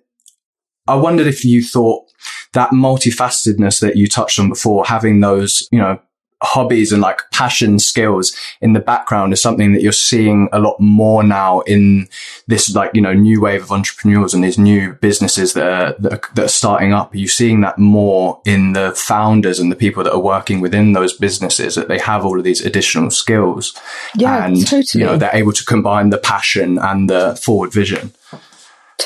I 0.87 0.95
wondered 0.97 1.27
if 1.27 1.45
you 1.45 1.63
thought 1.63 2.05
that 2.53 2.71
multifacetedness 2.71 3.81
that 3.81 3.97
you 3.97 4.07
touched 4.07 4.39
on 4.39 4.49
before, 4.49 4.85
having 4.85 5.21
those, 5.21 5.67
you 5.73 5.79
know, 5.79 5.99
hobbies 6.43 6.93
and 6.93 7.01
like 7.01 7.23
passion 7.31 7.79
skills 7.79 8.35
in 8.61 8.73
the 8.73 8.81
background 8.81 9.33
is 9.33 9.41
something 9.41 9.73
that 9.73 9.83
you're 9.83 9.93
seeing 9.93 10.49
a 10.53 10.59
lot 10.59 10.79
more 10.81 11.23
now 11.23 11.61
in 11.61 12.09
this 12.49 12.75
like 12.75 12.91
you 12.95 13.01
know 13.01 13.13
new 13.13 13.41
wave 13.41 13.63
of 13.63 13.73
entrepreneurs 13.73 14.35
and 14.35 14.43
these 14.43 14.59
new 14.59 14.93
businesses 14.95 15.55
that 15.55 15.67
are, 15.67 15.95
that 16.01 16.13
are, 16.13 16.35
that 16.35 16.45
are 16.47 16.49
starting 16.49 16.93
up. 16.93 17.15
Are 17.15 17.19
you 17.19 17.29
seeing 17.29 17.61
that 17.61 17.79
more 17.79 18.41
in 18.45 18.73
the 18.73 18.93
founders 18.93 19.59
and 19.59 19.71
the 19.71 19.77
people 19.77 20.03
that 20.05 20.13
are 20.13 20.21
working 20.21 20.61
within 20.61 20.93
those 20.93 21.17
businesses 21.17 21.75
that 21.77 21.89
they 21.89 21.99
have 21.99 22.25
all 22.25 22.39
of 22.39 22.45
these 22.45 22.65
additional 22.65 23.11
skills? 23.11 23.75
Yeah 24.17 24.47
and 24.47 24.67
totally 24.67 25.03
you 25.03 25.07
know 25.07 25.17
they're 25.17 25.31
able 25.35 25.53
to 25.53 25.65
combine 25.65 26.11
the 26.11 26.19
passion 26.19 26.79
and 26.79 27.09
the 27.09 27.37
forward 27.43 27.73
vision. 27.73 28.13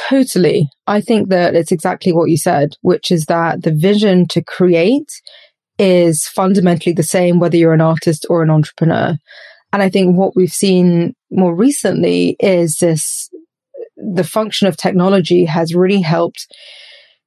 Totally. 0.08 0.68
I 0.86 1.00
think 1.00 1.30
that 1.30 1.54
it's 1.54 1.72
exactly 1.72 2.12
what 2.12 2.30
you 2.30 2.36
said, 2.36 2.76
which 2.82 3.10
is 3.10 3.26
that 3.26 3.62
the 3.62 3.72
vision 3.72 4.26
to 4.28 4.42
create 4.42 5.20
is 5.78 6.26
fundamentally 6.26 6.92
the 6.92 7.02
same, 7.02 7.38
whether 7.38 7.56
you're 7.56 7.74
an 7.74 7.80
artist 7.80 8.26
or 8.30 8.42
an 8.42 8.50
entrepreneur. 8.50 9.16
And 9.72 9.82
I 9.82 9.88
think 9.88 10.16
what 10.16 10.34
we've 10.36 10.52
seen 10.52 11.14
more 11.30 11.54
recently 11.54 12.36
is 12.40 12.78
this, 12.78 13.28
the 13.96 14.24
function 14.24 14.68
of 14.68 14.76
technology 14.76 15.44
has 15.44 15.74
really 15.74 16.00
helped 16.00 16.46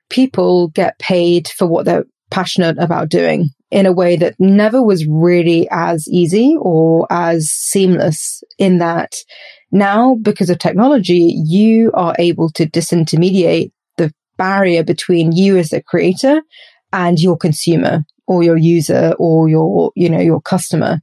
people 0.10 0.70
get 0.70 0.98
paid 1.00 1.48
for 1.48 1.68
what 1.68 1.86
they're 1.86 2.06
passionate 2.32 2.78
about 2.80 3.10
doing 3.10 3.50
in 3.72 3.86
a 3.86 3.92
way 3.92 4.16
that 4.16 4.36
never 4.40 4.82
was 4.82 5.06
really 5.08 5.68
as 5.70 6.08
easy 6.08 6.56
or 6.60 7.06
as 7.12 7.50
seamless 7.50 8.44
in 8.58 8.80
that 8.80 9.16
now, 9.72 10.16
because 10.16 10.50
of 10.50 10.58
technology, 10.58 11.36
you 11.46 11.92
are 11.94 12.16
able 12.18 12.50
to 12.52 12.66
disintermediate 12.66 13.72
the 13.98 14.12
barrier 14.38 14.84
between 14.84 15.32
you 15.32 15.58
as 15.58 15.74
a 15.74 15.84
creator 15.84 16.42
and 16.92 17.20
your 17.20 17.38
consumer 17.38 18.04
or 18.30 18.44
your 18.44 18.58
user 18.58 19.14
or 19.18 19.50
your, 19.50 19.92
you 19.96 20.08
know, 20.08 20.20
your 20.20 20.40
customer. 20.40 21.02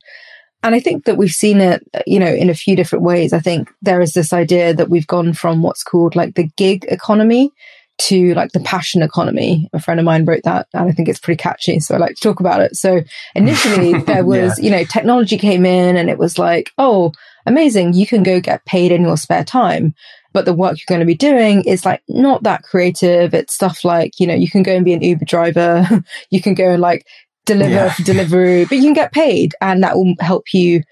And 0.63 0.75
I 0.77 0.81
think 0.81 1.05
that 1.05 1.17
we've 1.17 1.31
seen 1.31 1.61
it, 1.61 1.83
you 2.07 2.21
know, 2.21 2.33
in 2.33 2.49
a 2.49 2.55
few 2.55 2.77
different 2.77 3.05
ways. 3.05 3.33
I 3.33 3.41
think 3.41 3.69
there 3.83 4.01
is 4.01 4.13
this 4.13 4.33
idea 4.33 4.73
that 4.73 4.89
we've 4.89 5.07
gone 5.07 5.33
from 5.33 5.61
what's 5.61 5.83
called 5.83 6.15
like 6.15 6.37
the 6.37 6.49
gig 6.57 6.87
economy 6.89 7.51
to 7.99 8.33
like 8.35 8.53
the 8.53 8.61
passion 8.61 9.03
economy. 9.03 9.69
A 9.73 9.81
friend 9.81 9.99
of 9.99 10.07
mine 10.07 10.25
wrote 10.25 10.45
that 10.45 10.69
and 10.73 10.89
I 10.89 10.93
think 10.93 11.09
it's 11.09 11.19
pretty 11.19 11.43
catchy. 11.43 11.81
So 11.81 11.97
I 11.97 11.99
like 11.99 12.15
to 12.15 12.23
talk 12.23 12.39
about 12.39 12.61
it. 12.61 12.77
So 12.77 13.03
initially 13.35 13.99
there 14.07 14.25
was, 14.25 14.59
yeah. 14.59 14.65
you 14.65 14.71
know, 14.71 14.85
technology 14.85 15.37
came 15.37 15.67
in 15.67 15.97
and 15.97 16.09
it 16.09 16.19
was 16.19 16.39
like, 16.39 16.71
oh, 16.79 17.13
amazing. 17.45 17.95
You 17.95 18.07
can 18.07 18.23
go 18.23 18.41
get 18.41 18.65
paid 18.67 18.93
in 18.93 19.03
your 19.03 19.17
spare 19.17 19.45
time. 19.45 19.95
But 20.37 20.45
the 20.45 20.53
work 20.53 20.77
you're 20.77 20.85
going 20.87 21.01
to 21.01 21.07
be 21.07 21.15
doing 21.15 21.65
is 21.65 21.87
like 21.87 22.03
not 22.11 22.43
that 22.43 22.63
creative. 22.63 23.33
It's 23.33 23.55
stuff 23.55 23.87
like, 23.87 24.21
you 24.21 24.27
know, 24.27 24.35
you 24.35 24.51
can 24.51 24.63
go 24.63 24.77
and 24.77 24.85
be 24.85 24.93
an 24.93 25.01
Uber 25.01 25.25
driver. 25.25 25.89
you 26.31 26.43
can 26.43 26.53
go 26.53 26.73
and 26.73 26.83
like 26.83 27.07
deliver 27.47 27.71
yeah. 27.71 27.95
delivery, 28.05 28.67
but 28.67 28.77
you 28.77 28.83
can 28.83 28.93
get 28.93 29.13
paid 29.13 29.55
and 29.63 29.83
that 29.83 29.97
will 29.97 30.13
help 30.21 30.53
you, 30.53 30.83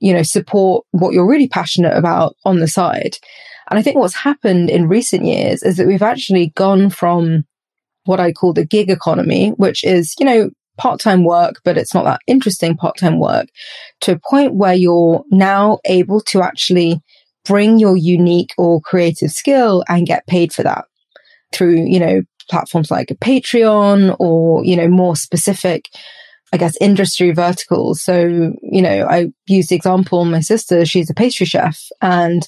you 0.00 0.12
know, 0.12 0.22
support 0.22 0.84
what 0.90 1.14
you're 1.14 1.26
really 1.26 1.48
passionate 1.48 1.96
about 1.96 2.36
on 2.44 2.60
the 2.60 2.68
side. 2.68 3.16
And 3.70 3.78
I 3.78 3.82
think 3.82 3.96
what's 3.96 4.16
happened 4.16 4.68
in 4.68 4.86
recent 4.86 5.24
years 5.24 5.62
is 5.62 5.78
that 5.78 5.86
we've 5.86 6.02
actually 6.02 6.48
gone 6.54 6.90
from 6.90 7.44
what 8.04 8.20
I 8.20 8.32
call 8.32 8.52
the 8.52 8.66
gig 8.66 8.90
economy, 8.90 9.52
which 9.56 9.82
is, 9.82 10.14
you 10.18 10.26
know, 10.26 10.50
part-time 10.76 11.24
work, 11.24 11.62
but 11.64 11.78
it's 11.78 11.94
not 11.94 12.04
that 12.04 12.20
interesting 12.26 12.76
part-time 12.76 13.18
work 13.18 13.46
to 14.02 14.12
a 14.12 14.20
point 14.28 14.56
where 14.56 14.74
you're 14.74 15.24
now 15.30 15.78
able 15.86 16.20
to 16.20 16.42
actually 16.42 17.00
bring 17.44 17.78
your 17.78 17.96
unique 17.96 18.50
or 18.58 18.80
creative 18.80 19.30
skill 19.30 19.84
and 19.88 20.06
get 20.06 20.26
paid 20.26 20.52
for 20.52 20.62
that 20.62 20.84
through, 21.52 21.84
you 21.86 21.98
know, 21.98 22.22
platforms 22.48 22.90
like 22.90 23.10
a 23.10 23.16
Patreon 23.16 24.16
or, 24.18 24.64
you 24.64 24.76
know, 24.76 24.88
more 24.88 25.16
specific, 25.16 25.88
I 26.52 26.56
guess, 26.56 26.76
industry 26.80 27.30
verticals. 27.30 28.02
So, 28.02 28.52
you 28.62 28.82
know, 28.82 29.06
I 29.08 29.28
use 29.46 29.68
the 29.68 29.76
example, 29.76 30.24
my 30.24 30.40
sister, 30.40 30.84
she's 30.84 31.10
a 31.10 31.14
pastry 31.14 31.46
chef 31.46 31.80
and 32.02 32.46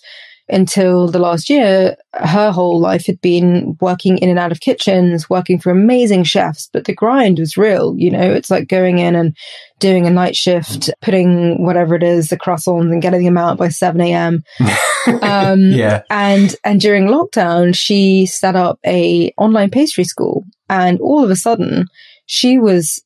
until 0.53 1.09
the 1.09 1.19
last 1.19 1.49
year, 1.49 1.97
her 2.13 2.53
whole 2.53 2.79
life 2.79 3.07
had 3.07 3.21
been 3.21 3.77
working 3.81 4.19
in 4.19 4.29
and 4.29 4.39
out 4.39 4.53
of 4.53 4.61
kitchens, 4.61 5.31
working 5.31 5.59
for 5.59 5.71
amazing 5.71 6.25
chefs, 6.25 6.69
but 6.73 6.85
the 6.85 6.95
grind 6.95 7.39
was 7.39 7.57
real. 7.57 7.97
You 7.97 8.11
know, 8.11 8.31
it's 8.33 8.51
like 8.51 8.69
going 8.69 8.99
in 8.99 9.17
and 9.17 9.37
doing 9.79 10.07
a 10.07 10.11
night 10.11 10.37
shift, 10.37 10.91
putting 11.01 11.65
whatever 11.65 11.95
it 11.95 12.03
is, 12.03 12.29
the 12.29 12.37
croissants 12.37 12.93
and 12.93 13.01
getting 13.03 13.25
them 13.25 13.39
out 13.39 13.57
by 13.57 13.69
7 13.69 14.01
a.m. 14.01 14.45
um, 15.23 15.61
yeah. 15.73 16.03
And, 16.11 16.55
and 16.65 16.81
during 16.81 17.07
lockdown, 17.07 17.75
she 17.75 18.27
set 18.27 18.55
up 18.55 18.79
a 18.85 19.33
online 19.39 19.71
pastry 19.71 20.05
school 20.05 20.45
and 20.69 21.01
all 21.01 21.25
of 21.25 21.31
a 21.31 21.37
sudden 21.37 21.87
she 22.27 22.59
was, 22.59 23.03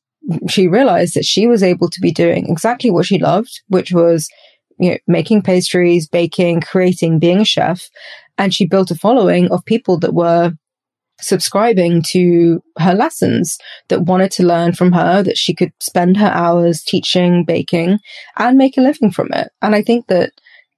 she 0.49 0.67
realized 0.67 1.15
that 1.15 1.25
she 1.25 1.47
was 1.47 1.63
able 1.63 1.89
to 1.89 2.01
be 2.01 2.11
doing 2.11 2.49
exactly 2.49 2.91
what 2.91 3.05
she 3.05 3.17
loved, 3.17 3.61
which 3.69 3.93
was 3.93 4.29
you 4.79 4.91
know, 4.91 4.97
making 5.07 5.41
pastries, 5.41 6.07
baking, 6.07 6.61
creating, 6.61 7.19
being 7.19 7.39
a 7.39 7.45
chef. 7.45 7.89
And 8.37 8.53
she 8.53 8.65
built 8.65 8.91
a 8.91 8.95
following 8.95 9.49
of 9.51 9.65
people 9.65 9.99
that 9.99 10.13
were 10.13 10.53
subscribing 11.19 12.03
to 12.03 12.61
her 12.77 12.93
lessons 12.93 13.57
that 13.87 14.03
wanted 14.03 14.31
to 14.31 14.45
learn 14.45 14.73
from 14.73 14.91
her, 14.91 15.23
that 15.23 15.37
she 15.37 15.53
could 15.53 15.71
spend 15.79 16.17
her 16.17 16.27
hours 16.27 16.83
teaching, 16.83 17.43
baking 17.43 17.97
and 18.37 18.57
make 18.57 18.77
a 18.77 18.81
living 18.81 19.11
from 19.11 19.31
it. 19.33 19.49
And 19.61 19.73
I 19.73 19.81
think 19.81 20.07
that 20.07 20.31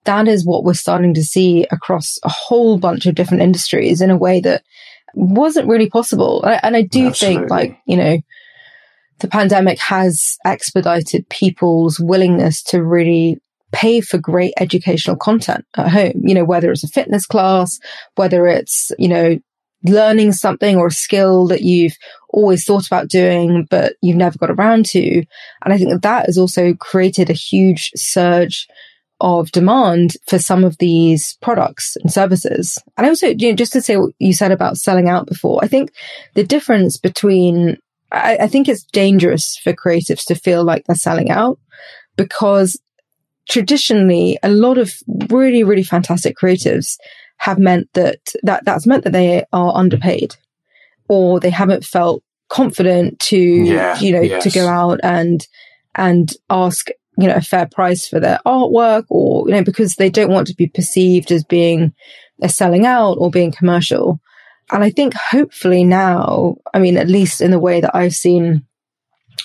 that 0.06 0.30
is 0.30 0.46
what 0.46 0.64
we're 0.64 0.74
starting 0.76 1.14
to 1.14 1.24
see 1.24 1.66
across 1.72 2.18
a 2.24 2.30
whole 2.30 2.78
bunch 2.78 3.06
of 3.06 3.16
different 3.16 3.44
industries 3.44 4.00
in 4.00 4.10
a 4.10 4.18
way 4.18 4.40
that 4.40 4.64
wasn't 5.14 5.68
really 5.68 5.90
possible. 5.90 6.42
And 6.64 6.78
I 6.78 6.84
do 6.84 7.08
Absolutely. 7.08 7.40
think 7.40 7.52
like, 7.52 7.80
you 7.86 7.98
know, 7.98 8.18
the 9.20 9.28
pandemic 9.28 9.78
has 9.80 10.38
expedited 10.46 11.28
people's 11.28 12.00
willingness 12.00 12.64
to 12.64 12.82
really 12.82 13.40
pay 13.72 14.02
for 14.02 14.18
great 14.18 14.54
educational 14.60 15.16
content 15.16 15.66
at 15.76 15.90
home, 15.90 16.22
you 16.24 16.34
know, 16.34 16.46
whether 16.46 16.72
it's 16.72 16.84
a 16.84 16.88
fitness 16.88 17.26
class, 17.26 17.80
whether 18.16 18.48
it's, 18.48 18.92
you 18.98 19.08
know, 19.08 19.40
learning 19.84 20.34
something 20.34 20.78
or 20.78 20.88
a 20.88 20.92
skill 20.92 21.48
that 21.48 21.62
you've 21.62 21.96
always 22.30 22.66
thought 22.66 22.86
about 22.86 23.08
doing, 23.08 23.66
but 23.70 23.94
you've 24.02 24.18
never 24.18 24.38
got 24.38 24.52
around 24.52 24.86
to. 24.86 25.24
And 25.64 25.74
I 25.74 25.78
think 25.78 25.92
that 25.92 26.02
that 26.02 26.26
has 26.26 26.38
also 26.38 26.74
created 26.74 27.30
a 27.30 27.34
huge 27.34 27.92
surge 27.96 28.68
of 29.22 29.52
demand 29.52 30.14
for 30.28 30.40
some 30.40 30.64
of 30.64 30.78
these 30.78 31.38
products 31.42 31.96
and 31.98 32.12
services. 32.12 32.78
And 32.98 33.06
also, 33.08 33.28
you 33.28 33.50
know, 33.50 33.56
just 33.56 33.74
to 33.74 33.82
say 33.82 33.98
what 33.98 34.14
you 34.20 34.34
said 34.34 34.52
about 34.52 34.78
selling 34.78 35.10
out 35.10 35.28
before, 35.28 35.60
I 35.64 35.68
think 35.68 35.92
the 36.36 36.44
difference 36.44 36.98
between, 36.98 37.78
I, 38.12 38.38
I 38.42 38.48
think 38.48 38.68
it's 38.68 38.84
dangerous 38.84 39.58
for 39.58 39.74
creatives 39.74 40.26
to 40.26 40.36
feel 40.36 40.64
like 40.64 40.86
they're 40.86 40.96
selling 40.96 41.30
out 41.30 41.60
because 42.16 42.80
traditionally 43.50 44.38
a 44.44 44.50
lot 44.50 44.78
of 44.78 44.94
really, 45.30 45.64
really 45.64 45.84
fantastic 45.84 46.38
creatives 46.38 46.98
have 47.38 47.58
meant 47.58 47.90
that, 47.94 48.20
that 48.44 48.64
that's 48.64 48.88
meant 48.88 49.04
that 49.04 49.14
they 49.14 49.44
are 49.52 49.76
underpaid 49.76 50.36
or 51.08 51.40
they 51.40 51.50
haven't 51.50 51.84
felt 51.84 52.24
confident 52.48 53.20
to, 53.20 53.38
yeah, 53.38 54.00
you 54.00 54.12
know, 54.12 54.22
yes. 54.22 54.44
to 54.44 54.52
go 54.52 54.68
out 54.68 55.00
and, 55.04 55.48
and 55.96 56.34
ask, 56.50 56.90
you 57.18 57.28
know, 57.28 57.36
a 57.36 57.42
fair 57.42 57.68
price 57.68 58.08
for 58.08 58.20
their 58.20 58.40
artwork 58.46 59.06
or, 59.10 59.48
you 59.48 59.56
know, 59.56 59.64
because 59.64 59.96
they 59.96 60.10
don't 60.10 60.32
want 60.32 60.48
to 60.48 60.56
be 60.56 60.68
perceived 60.68 61.32
as 61.32 61.44
being 61.44 61.94
a 62.42 62.50
selling 62.50 62.86
out 62.86 63.14
or 63.14 63.32
being 63.32 63.52
commercial. 63.52 64.20
And 64.72 64.84
I 64.84 64.92
think 64.92 65.14
hopefully 65.16 65.84
now, 65.84 66.58
I 66.74 66.80
mean, 66.80 66.98
at 66.98 67.10
least 67.10 67.42
in 67.42 67.52
the 67.52 67.60
way 67.60 67.82
that 67.82 67.96
I've 67.96 68.14
seen 68.14 68.66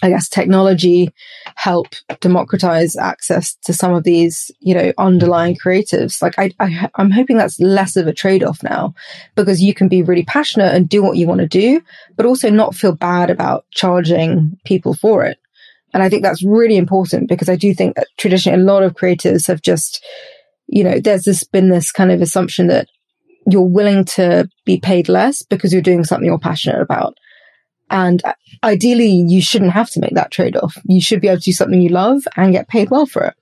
I 0.02 0.10
guess 0.10 0.28
technology 0.28 1.12
help 1.54 1.88
democratize 2.20 2.96
access 2.96 3.54
to 3.64 3.72
some 3.72 3.94
of 3.94 4.04
these, 4.04 4.50
you 4.60 4.74
know, 4.74 4.92
underlying 4.98 5.56
creatives. 5.56 6.20
Like 6.20 6.38
I, 6.38 6.50
I 6.60 6.88
I'm 6.96 7.10
hoping 7.10 7.36
that's 7.36 7.60
less 7.60 7.96
of 7.96 8.06
a 8.06 8.12
trade-off 8.12 8.62
now 8.62 8.94
because 9.34 9.62
you 9.62 9.74
can 9.74 9.88
be 9.88 10.02
really 10.02 10.24
passionate 10.24 10.74
and 10.74 10.88
do 10.88 11.02
what 11.02 11.16
you 11.16 11.26
want 11.26 11.40
to 11.40 11.46
do, 11.46 11.80
but 12.16 12.26
also 12.26 12.50
not 12.50 12.74
feel 12.74 12.94
bad 12.94 13.30
about 13.30 13.64
charging 13.70 14.58
people 14.64 14.94
for 14.94 15.24
it. 15.24 15.38
And 15.92 16.02
I 16.02 16.08
think 16.08 16.22
that's 16.22 16.44
really 16.44 16.76
important 16.76 17.28
because 17.28 17.48
I 17.48 17.56
do 17.56 17.72
think 17.72 17.96
that 17.96 18.08
traditionally 18.16 18.60
a 18.60 18.64
lot 18.64 18.82
of 18.82 18.94
creatives 18.94 19.46
have 19.46 19.62
just, 19.62 20.04
you 20.66 20.82
know, 20.82 20.98
there's 20.98 21.22
this 21.22 21.44
been 21.44 21.70
this 21.70 21.92
kind 21.92 22.10
of 22.10 22.20
assumption 22.20 22.66
that 22.66 22.88
you're 23.46 23.62
willing 23.62 24.04
to 24.04 24.48
be 24.64 24.80
paid 24.80 25.08
less 25.08 25.42
because 25.42 25.72
you're 25.72 25.82
doing 25.82 26.02
something 26.02 26.26
you're 26.26 26.38
passionate 26.38 26.80
about. 26.80 27.14
And 27.90 28.22
ideally, 28.62 29.10
you 29.10 29.42
shouldn't 29.42 29.72
have 29.72 29.90
to 29.90 30.00
make 30.00 30.14
that 30.14 30.30
trade 30.30 30.56
off. 30.56 30.76
You 30.84 31.00
should 31.00 31.20
be 31.20 31.28
able 31.28 31.38
to 31.38 31.44
do 31.44 31.52
something 31.52 31.80
you 31.80 31.90
love 31.90 32.22
and 32.36 32.52
get 32.52 32.68
paid 32.68 32.90
well 32.90 33.06
for 33.06 33.24
it. 33.24 33.34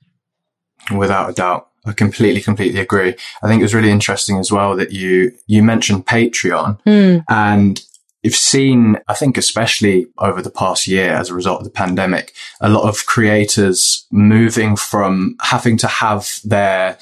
Without 0.95 1.31
a 1.31 1.33
doubt. 1.33 1.69
I 1.85 1.93
completely, 1.93 2.41
completely 2.41 2.81
agree. 2.81 3.15
I 3.43 3.49
think 3.49 3.61
it 3.61 3.65
was 3.65 3.75
really 3.75 3.91
interesting 3.91 4.39
as 4.39 4.53
well 4.53 4.77
that 4.77 4.93
you, 4.93 5.33
you 5.49 5.65
mentioned 5.65 6.07
Patreon 6.07 6.81
mm. 6.85 7.25
and 7.29 7.83
you've 8.23 8.37
seen, 8.37 8.99
I 9.09 9.15
think, 9.15 9.37
especially 9.37 10.07
over 10.19 10.41
the 10.41 10.51
past 10.51 10.87
year 10.87 11.13
as 11.13 11.29
a 11.29 11.35
result 11.35 11.59
of 11.59 11.65
the 11.65 11.71
pandemic, 11.71 12.35
a 12.61 12.69
lot 12.69 12.89
of 12.89 13.07
creators 13.07 14.07
moving 14.13 14.77
from 14.77 15.37
having 15.41 15.77
to 15.79 15.89
have 15.89 16.41
their 16.45 16.99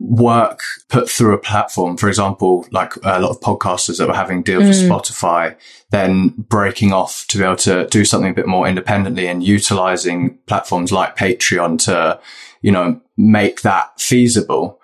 work 0.00 0.60
put 0.88 1.10
through 1.10 1.34
a 1.34 1.38
platform, 1.38 1.96
for 1.96 2.08
example, 2.08 2.66
like 2.70 2.94
a 3.02 3.20
lot 3.20 3.30
of 3.30 3.40
podcasters 3.40 3.98
that 3.98 4.06
were 4.06 4.14
having 4.14 4.42
deals 4.42 4.64
mm. 4.64 4.68
with 4.68 4.78
Spotify, 4.78 5.56
then 5.90 6.28
breaking 6.36 6.92
off 6.92 7.26
to 7.28 7.38
be 7.38 7.44
able 7.44 7.56
to 7.56 7.86
do 7.88 8.04
something 8.04 8.30
a 8.30 8.34
bit 8.34 8.46
more 8.46 8.68
independently 8.68 9.26
and 9.26 9.42
utilizing 9.42 10.38
platforms 10.46 10.92
like 10.92 11.16
Patreon 11.16 11.84
to, 11.84 12.20
you 12.62 12.70
know, 12.70 13.00
make 13.16 13.62
that 13.62 14.00
feasible. 14.00 14.80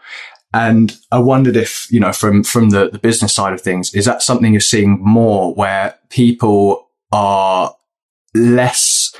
And 0.52 0.97
I 1.11 1.18
wondered 1.18 1.56
if, 1.56 1.87
you 1.90 2.00
know, 2.00 2.12
from, 2.12 2.42
from 2.42 2.71
the, 2.71 2.88
the 2.90 2.99
business 2.99 3.35
side 3.35 3.52
of 3.52 3.61
things, 3.61 3.94
is 3.94 4.04
that 4.06 4.23
something 4.23 4.52
you're 4.52 4.61
seeing 4.61 5.00
more 5.00 5.54
where 5.54 5.97
people 6.11 6.88
are 7.12 7.75
less, 8.35 9.14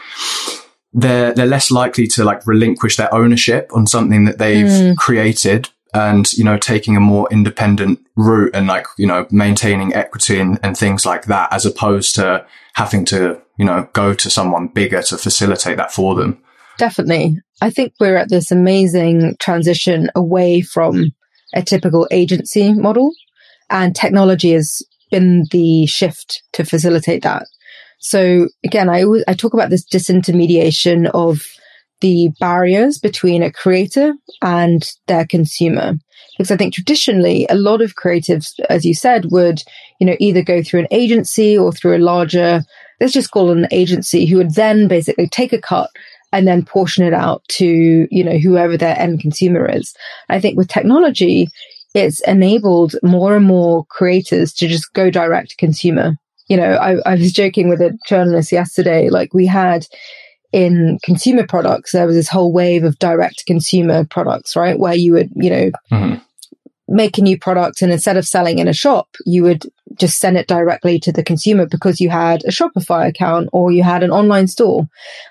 they're, 0.92 1.32
they're 1.32 1.46
less 1.46 1.70
likely 1.70 2.06
to 2.08 2.24
like 2.24 2.46
relinquish 2.46 2.96
their 2.96 3.12
ownership 3.14 3.70
on 3.74 3.86
something 3.86 4.24
that 4.24 4.38
they've 4.38 4.66
mm. 4.66 4.96
created 4.96 5.68
and, 5.94 6.32
you 6.32 6.44
know, 6.44 6.58
taking 6.58 6.96
a 6.96 7.00
more 7.00 7.28
independent 7.30 8.04
route 8.16 8.50
and 8.54 8.66
like, 8.66 8.86
you 8.98 9.06
know, 9.06 9.26
maintaining 9.30 9.94
equity 9.94 10.40
and, 10.40 10.58
and 10.62 10.76
things 10.76 11.06
like 11.06 11.26
that 11.26 11.52
as 11.52 11.64
opposed 11.64 12.16
to 12.16 12.44
having 12.74 13.04
to, 13.06 13.40
you 13.56 13.64
know, 13.64 13.88
go 13.92 14.12
to 14.12 14.28
someone 14.28 14.66
bigger 14.68 15.00
to 15.02 15.16
facilitate 15.16 15.76
that 15.76 15.92
for 15.92 16.14
them. 16.16 16.42
Definitely. 16.76 17.38
I 17.62 17.70
think 17.70 17.94
we're 18.00 18.16
at 18.16 18.28
this 18.28 18.50
amazing 18.50 19.36
transition 19.38 20.10
away 20.16 20.60
from 20.60 21.12
a 21.54 21.62
typical 21.62 22.08
agency 22.10 22.72
model. 22.72 23.12
And 23.70 23.94
technology 23.94 24.52
has 24.52 24.82
been 25.10 25.44
the 25.52 25.86
shift 25.86 26.42
to 26.54 26.64
facilitate 26.64 27.22
that. 27.22 27.46
So 28.00 28.48
again, 28.64 28.88
I 28.88 29.04
always, 29.04 29.24
I 29.28 29.34
talk 29.34 29.54
about 29.54 29.70
this 29.70 29.86
disintermediation 29.86 31.10
of 31.14 31.40
the 32.04 32.28
barriers 32.38 32.99
between 32.99 33.42
a 33.42 33.50
creator 33.50 34.12
and 34.42 34.92
their 35.06 35.25
consumer. 35.25 35.94
Because 36.37 36.50
I 36.50 36.56
think 36.58 36.75
traditionally 36.75 37.46
a 37.49 37.54
lot 37.54 37.80
of 37.80 37.94
creatives, 37.94 38.61
as 38.68 38.84
you 38.84 38.94
said, 38.94 39.30
would, 39.30 39.62
you 40.00 40.06
know, 40.06 40.16
either 40.20 40.42
go 40.42 40.62
through 40.62 40.80
an 40.80 40.88
agency 40.90 41.56
or 41.56 41.73
through 41.73 41.96
a 41.96 42.04
larger, 42.04 42.62
let's 43.00 43.14
just 43.14 43.30
call 43.30 43.50
it 43.50 43.56
an 43.56 43.68
agency 43.70 44.26
who 44.26 44.37
would 44.37 44.54
then 44.54 44.87
basically 44.87 45.26
take 45.28 45.54
a 45.54 45.61
cut 45.61 45.88
and 46.30 46.46
then 46.46 46.62
portion 46.62 47.06
it 47.06 47.14
out 47.14 47.42
to, 47.49 48.06
you 48.11 48.23
know, 48.23 48.37
whoever 48.37 48.76
their 48.76 48.99
end 48.99 49.20
consumer 49.20 49.66
is. 49.66 49.94
I 50.28 50.40
think 50.40 50.58
with 50.58 50.68
technology, 50.68 51.49
it's 51.94 52.20
enabled 52.28 52.96
more 53.02 53.34
and 53.34 53.46
more 53.46 53.87
creators 53.87 54.52
to 54.54 54.68
just 54.68 54.92
go 54.92 55.08
direct 55.08 55.50
to 55.50 55.56
consumer. 55.56 56.16
You 56.49 56.58
know, 56.58 56.73
I, 56.75 56.96
I 57.06 57.14
was 57.14 57.32
joking 57.32 57.70
with 57.70 57.80
a 57.80 57.96
journalist 58.06 58.52
yesterday, 58.52 59.08
like 59.08 59.32
we 59.32 59.46
had 59.46 59.87
in 60.54 61.00
consumer 61.02 61.44
products, 61.46 61.92
there 61.92 62.06
was 62.06 62.14
this 62.14 62.28
whole 62.28 62.52
wave 62.52 62.84
of 62.84 62.99
direct 63.00 63.44
consumer 63.44 64.04
products, 64.04 64.54
right? 64.54 64.78
Where 64.78 64.94
you 64.94 65.12
would, 65.14 65.30
you 65.34 65.50
know, 65.50 65.70
mm-hmm 65.92 66.14
make 66.87 67.16
a 67.18 67.23
new 67.23 67.38
product 67.38 67.82
and 67.82 67.90
instead 67.90 68.16
of 68.16 68.26
selling 68.26 68.58
in 68.58 68.68
a 68.68 68.73
shop, 68.73 69.08
you 69.25 69.42
would 69.42 69.64
just 69.99 70.18
send 70.18 70.37
it 70.37 70.46
directly 70.46 70.99
to 70.99 71.12
the 71.12 71.23
consumer 71.23 71.66
because 71.66 72.00
you 72.00 72.11
had 72.11 72.44
a 72.44 72.50
Shopify 72.50 73.08
account 73.08 73.49
or 73.52 73.73
you 73.73 73.82
had 73.82 74.02
an 74.02 74.11
online 74.11 74.46
store. 74.46 74.87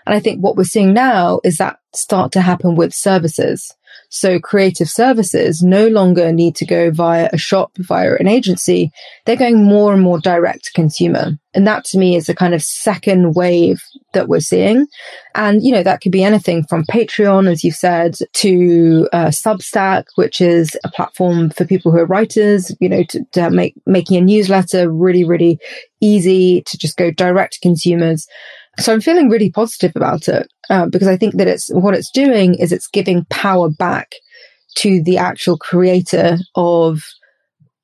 And 0.06 0.16
I 0.16 0.20
think 0.20 0.42
what 0.42 0.56
we're 0.56 0.64
seeing 0.64 0.94
now 0.94 1.42
is 1.44 1.58
that 1.58 1.78
start 1.94 2.32
to 2.32 2.42
happen 2.42 2.76
with 2.76 2.94
services. 2.94 3.72
So 4.14 4.40
creative 4.40 4.90
services 4.90 5.64
no 5.64 5.88
longer 5.88 6.32
need 6.32 6.56
to 6.58 6.68
go 6.68 6.92
via 6.92 7.32
a 7.34 7.38
shop, 7.40 7.72
via 7.80 8.14
an 8.20 8.28
agency. 8.28 8.92
They're 9.26 9.36
going 9.36 9.64
more 9.64 9.92
and 9.92 10.04
more 10.04 10.20
direct 10.20 10.66
to 10.66 10.74
consumer. 10.74 11.32
And 11.56 11.66
that 11.66 11.84
to 11.86 11.98
me 11.98 12.16
is 12.16 12.28
the 12.28 12.36
kind 12.36 12.54
of 12.54 12.62
second 12.62 13.34
wave 13.34 13.82
that 14.14 14.28
we're 14.28 14.40
seeing. 14.40 14.86
And, 15.34 15.64
you 15.64 15.72
know, 15.72 15.82
that 15.82 16.02
could 16.02 16.12
be 16.12 16.24
anything 16.24 16.64
from 16.64 16.84
Patreon, 16.84 17.50
as 17.52 17.64
you 17.64 17.72
said, 17.72 18.16
to 18.34 19.10
uh, 19.12 19.28
Substack, 19.28 20.06
which 20.14 20.40
is 20.40 20.78
a 20.84 20.92
platform 20.92 21.50
for 21.50 21.66
people 21.66 21.92
who 21.92 21.98
are 21.98 22.06
writers, 22.06 22.72
you 22.80 22.90
know, 22.90 23.02
to, 23.10 23.26
to 23.32 23.50
make, 23.50 23.74
making 23.88 24.18
a 24.18 24.22
newsletter 24.22 24.92
really, 24.92 25.24
really 25.24 25.58
easy 26.02 26.62
to 26.68 26.78
just 26.78 26.98
go 26.98 27.10
direct 27.10 27.54
to 27.54 27.60
consumers. 27.62 28.28
So 28.80 28.92
I'm 28.92 29.02
feeling 29.02 29.30
really 29.30 29.52
positive 29.52 29.92
about 29.96 30.28
it 30.28 30.52
uh, 30.70 30.88
because 30.88 31.08
I 31.08 31.18
think 31.18 31.36
that 31.38 31.48
it's 31.48 31.70
what 31.74 31.94
it's 31.94 32.10
doing 32.10 32.56
is 32.56 32.72
it's 32.72 32.88
giving 32.88 33.26
power 33.30 33.70
back 33.70 34.14
to 34.78 35.04
the 35.04 35.18
actual 35.18 35.58
creator 35.58 36.38
of 36.56 37.04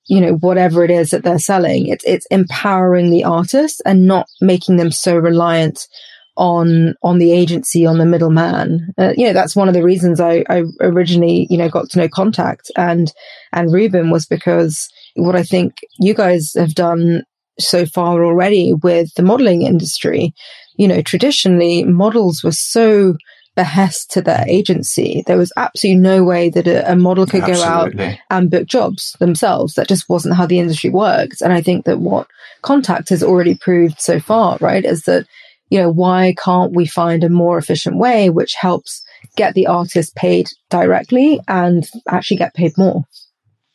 you 0.07 0.19
know 0.19 0.33
whatever 0.33 0.83
it 0.83 0.89
is 0.91 1.11
that 1.11 1.23
they're 1.23 1.39
selling. 1.39 1.87
It's 1.87 2.03
it's 2.05 2.25
empowering 2.31 3.11
the 3.11 3.23
artist 3.23 3.81
and 3.85 4.07
not 4.07 4.27
making 4.41 4.77
them 4.77 4.91
so 4.91 5.15
reliant 5.15 5.87
on 6.35 6.95
on 7.03 7.19
the 7.19 7.31
agency 7.31 7.85
on 7.85 7.99
the 7.99 8.05
middleman. 8.05 8.91
Uh, 8.97 9.13
you 9.15 9.27
know 9.27 9.33
that's 9.33 9.55
one 9.55 9.67
of 9.67 9.75
the 9.75 9.83
reasons 9.83 10.19
I, 10.19 10.43
I 10.49 10.63
originally 10.81 11.45
you 11.51 11.57
know 11.57 11.69
got 11.69 11.89
to 11.91 11.99
know 11.99 12.09
Contact 12.09 12.71
and 12.75 13.13
and 13.53 13.71
Ruben 13.71 14.09
was 14.09 14.25
because 14.25 14.89
what 15.15 15.35
I 15.35 15.43
think 15.43 15.75
you 15.99 16.15
guys 16.15 16.53
have 16.55 16.73
done 16.73 17.23
so 17.59 17.85
far 17.85 18.23
already 18.23 18.73
with 18.73 19.13
the 19.15 19.23
modeling 19.23 19.63
industry 19.63 20.33
you 20.79 20.87
know, 20.87 21.01
traditionally 21.01 21.83
models 21.83 22.41
were 22.41 22.53
so 22.53 23.17
behest 23.53 24.11
to 24.11 24.21
their 24.21 24.45
agency. 24.47 25.25
There 25.27 25.37
was 25.37 25.51
absolutely 25.57 25.99
no 25.99 26.23
way 26.23 26.49
that 26.49 26.67
a, 26.67 26.93
a 26.93 26.95
model 26.95 27.25
could 27.25 27.43
absolutely. 27.43 27.97
go 27.97 28.03
out 28.05 28.17
and 28.29 28.49
book 28.49 28.65
jobs 28.65 29.13
themselves. 29.19 29.73
That 29.73 29.89
just 29.89 30.07
wasn't 30.07 30.35
how 30.35 30.45
the 30.45 30.59
industry 30.59 30.89
worked. 30.89 31.41
And 31.41 31.51
I 31.51 31.61
think 31.61 31.83
that 31.83 31.99
what 31.99 32.27
Contact 32.61 33.09
has 33.09 33.21
already 33.21 33.55
proved 33.55 33.99
so 33.99 34.21
far, 34.21 34.57
right, 34.61 34.85
is 34.85 35.03
that, 35.03 35.27
you 35.69 35.81
know, 35.81 35.89
why 35.89 36.33
can't 36.41 36.73
we 36.73 36.85
find 36.85 37.25
a 37.25 37.29
more 37.29 37.57
efficient 37.57 37.97
way 37.97 38.29
which 38.29 38.53
helps 38.53 39.03
get 39.35 39.55
the 39.55 39.67
artist 39.67 40.15
paid 40.15 40.47
directly 40.69 41.41
and 41.49 41.89
actually 42.07 42.37
get 42.37 42.53
paid 42.53 42.77
more? 42.77 43.03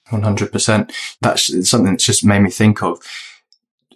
100%. 0.09 0.91
That's 1.21 1.69
something 1.69 1.93
that's 1.93 2.07
just 2.07 2.25
made 2.25 2.41
me 2.41 2.51
think 2.51 2.83
of. 2.83 2.99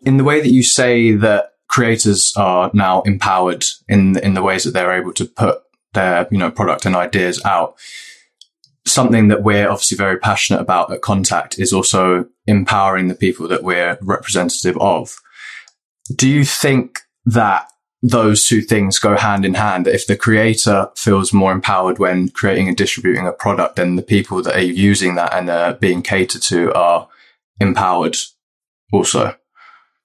In 0.03 0.17
the 0.17 0.25
way 0.25 0.41
that 0.41 0.51
you 0.51 0.63
say 0.63 1.13
that 1.13 1.55
creators 1.69 2.33
are 2.37 2.71
now 2.75 3.03
empowered 3.03 3.65
in 3.89 4.19
in 4.19 4.35
the 4.35 4.43
ways 4.43 4.65
that 4.65 4.73
they're 4.73 4.99
able 4.99 5.13
to 5.13 5.27
put 5.27 5.63
their 5.95 6.27
you 6.31 6.39
know 6.39 6.51
product 6.51 6.87
and 6.87 6.97
ideas 6.97 7.43
out. 7.45 7.77
Something 8.85 9.29
that 9.29 9.43
we're 9.43 9.69
obviously 9.69 9.99
very 9.99 10.19
passionate 10.19 10.61
about 10.61 10.91
at 10.93 11.03
Contact 11.03 11.59
is 11.59 11.73
also 11.73 12.27
empowering 12.47 13.09
the 13.09 13.15
people 13.15 13.47
that 13.49 13.63
we're 13.63 13.99
representative 14.01 14.79
of. 14.79 15.17
Do 16.15 16.27
you 16.27 16.45
think 16.45 17.01
that 17.27 17.69
those 18.03 18.47
two 18.47 18.63
things 18.63 18.99
go 18.99 19.17
hand 19.17 19.45
in 19.45 19.55
hand? 19.55 19.87
If 19.87 20.07
the 20.07 20.17
creator 20.17 20.89
feels 20.97 21.35
more 21.35 21.53
empowered 21.53 21.99
when 21.99 22.31
creating 22.31 22.69
and 22.69 22.77
distributing 22.77 23.27
a 23.27 23.33
product, 23.33 23.77
then 23.77 23.97
the 23.97 24.03
people 24.03 24.43
that 24.43 24.57
are 24.57 24.63
using 24.63 25.17
that 25.17 25.35
and 25.35 25.51
are 25.51 25.75
being 25.75 26.01
catered 26.01 26.43
to 26.43 26.73
are 26.73 27.09
empowered 27.61 28.17
also. 28.91 29.37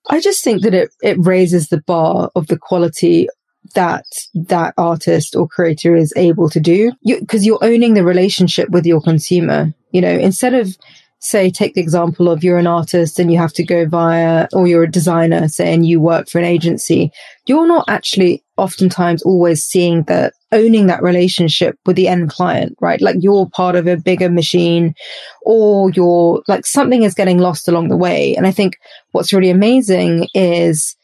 I 0.09 0.19
just 0.19 0.43
think 0.43 0.63
that 0.63 0.73
it, 0.73 0.91
it 1.01 1.17
raises 1.19 1.69
the 1.69 1.81
bar 1.81 2.29
of 2.35 2.47
the 2.47 2.57
quality 2.57 3.27
that 3.75 4.05
that 4.33 4.73
artist 4.77 5.35
or 5.35 5.47
creator 5.47 5.95
is 5.95 6.13
able 6.17 6.49
to 6.49 6.59
do. 6.59 6.91
Because 7.05 7.45
you, 7.45 7.53
you're 7.53 7.73
owning 7.73 7.93
the 7.93 8.03
relationship 8.03 8.69
with 8.69 8.85
your 8.85 9.01
consumer 9.01 9.73
you 9.93 10.01
know 10.01 10.09
instead 10.11 10.53
of 10.53 10.75
say 11.23 11.49
take 11.49 11.73
the 11.73 11.81
example 11.81 12.29
of 12.29 12.43
you're 12.43 12.57
an 12.57 12.67
artist 12.67 13.17
and 13.17 13.31
you 13.31 13.37
have 13.37 13.53
to 13.53 13.63
go 13.63 13.85
via 13.87 14.47
or 14.51 14.67
you're 14.67 14.83
a 14.83 14.91
designer 14.91 15.47
say 15.47 15.73
and 15.73 15.87
you 15.87 15.99
work 15.99 16.27
for 16.27 16.37
an 16.37 16.45
agency 16.45 17.11
you're 17.45 17.67
not 17.67 17.85
actually 17.87 18.43
oftentimes 18.57 19.23
always 19.23 19.63
seeing 19.63 20.03
that 20.03 20.33
owning 20.51 20.87
that 20.87 21.01
relationship 21.01 21.77
with 21.85 21.95
the 21.95 22.07
end 22.07 22.29
client 22.29 22.75
right? 22.81 23.01
Like 23.01 23.15
you're 23.19 23.49
part 23.49 23.75
of 23.75 23.87
a 23.87 23.97
bigger 23.97 24.29
machine 24.29 24.93
or 25.41 25.89
you're 25.91 26.43
like 26.47 26.65
something 26.65 27.03
is 27.03 27.15
getting 27.15 27.39
lost 27.39 27.67
along 27.67 27.87
the 27.87 27.97
way. 27.97 28.35
And 28.35 28.45
i 28.45 28.51
think 28.51 28.77
what's 29.11 29.33
really 29.33 29.49
amazing 29.49 30.27
is 30.33 30.95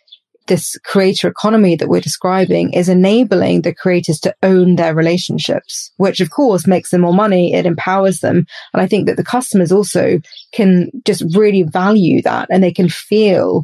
this 0.50 0.78
creator 0.84 1.28
economy 1.28 1.76
that 1.78 1.88
we're 1.88 2.02
describing 2.02 2.74
is 2.74 2.90
enabling 2.90 3.62
the 3.62 3.74
creators 3.74 4.20
to 4.20 4.36
own 4.44 4.76
their 4.76 4.94
relationships, 4.94 5.92
which 5.98 6.20
of 6.20 6.32
course 6.32 6.68
makes 6.68 6.90
them 6.90 7.02
more 7.02 7.14
money. 7.14 7.54
It 7.54 7.66
empowers 7.66 8.20
them. 8.20 8.46
And 8.74 8.82
I 8.82 8.88
think 8.88 9.06
that 9.06 9.16
the 9.16 9.24
customers 9.24 9.72
also 9.72 10.20
can 10.52 10.92
just 11.06 11.24
really 11.36 11.64
value 11.64 12.22
that 12.24 12.50
and 12.52 12.62
they 12.62 12.74
can 12.74 12.90
feel 12.90 13.64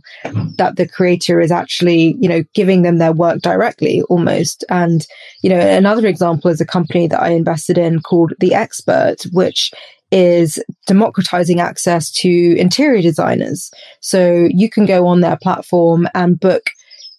that 0.58 0.78
the 0.78 0.88
creator 0.88 1.42
is 1.42 1.52
actually, 1.52 2.16
you 2.20 2.30
know, 2.30 2.44
giving 2.54 2.84
them 2.84 3.00
their 3.00 3.14
work 3.14 3.42
directly 3.42 4.04
almost. 4.04 4.64
And, 4.70 5.06
you 5.42 5.50
know, 5.50 5.60
another 5.60 6.08
example 6.08 6.50
is 6.50 6.62
a 6.62 6.66
company 6.66 7.08
that 7.08 7.22
I 7.22 7.30
invested 7.30 7.78
in 7.78 8.02
called 8.02 8.34
The 8.40 8.54
Expert, 8.54 9.24
which 9.34 9.72
is 10.12 10.64
democratizing 10.86 11.60
access 11.60 12.12
to 12.12 12.56
interior 12.58 13.02
designers. 13.02 13.72
So 14.02 14.48
you 14.50 14.70
can 14.70 14.86
go 14.86 15.08
on 15.08 15.22
their 15.22 15.38
platform 15.42 16.08
and 16.14 16.40
book, 16.40 16.70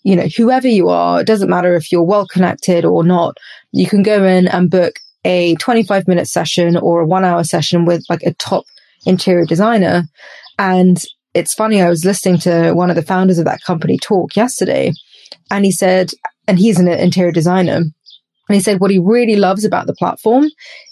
you 0.07 0.15
know, 0.15 0.29
whoever 0.37 0.69
you 0.69 0.89
are. 0.89 1.21
It 1.21 1.27
doesn't 1.27 1.51
matter 1.51 1.75
if 1.75 1.91
you're 1.91 2.01
well 2.05 2.29
connected 2.29 2.85
or 2.85 3.03
not. 3.03 3.39
You 3.73 3.89
can 3.89 4.05
go 4.05 4.25
in 4.25 4.47
and 4.47 4.71
book 4.71 5.01
a 5.25 5.57
25 5.57 6.07
minute 6.07 6.29
session 6.29 6.77
or 6.77 7.01
a 7.01 7.07
one 7.07 7.25
hour 7.25 7.43
session 7.43 7.85
with 7.85 8.05
like 8.09 8.23
a 8.23 8.33
top 8.35 8.67
interior 9.05 9.45
designer. 9.45 10.05
And 10.61 11.03
it's 11.35 11.55
funny. 11.55 11.83
I 11.83 11.89
was 11.89 12.05
listening 12.05 12.39
to 12.39 12.73
one 12.73 12.89
of 12.89 12.95
the 12.95 13.03
founders 13.03 13.41
of 13.41 13.47
that 13.47 13.65
company 13.65 13.99
talk 13.99 14.37
yesterday 14.37 14.93
and 15.51 15.65
he 15.65 15.73
said, 15.73 16.13
and 16.47 16.57
he's 16.57 16.79
an 16.79 16.87
interior 16.87 17.33
designer 17.33 17.79
And 17.79 17.93
he 18.47 18.61
said 18.61 18.79
what 18.79 18.93
he 18.93 19.01
really 19.01 19.35
loves 19.35 19.65
about 19.65 19.89
the 19.89 19.95
platform 19.95 20.47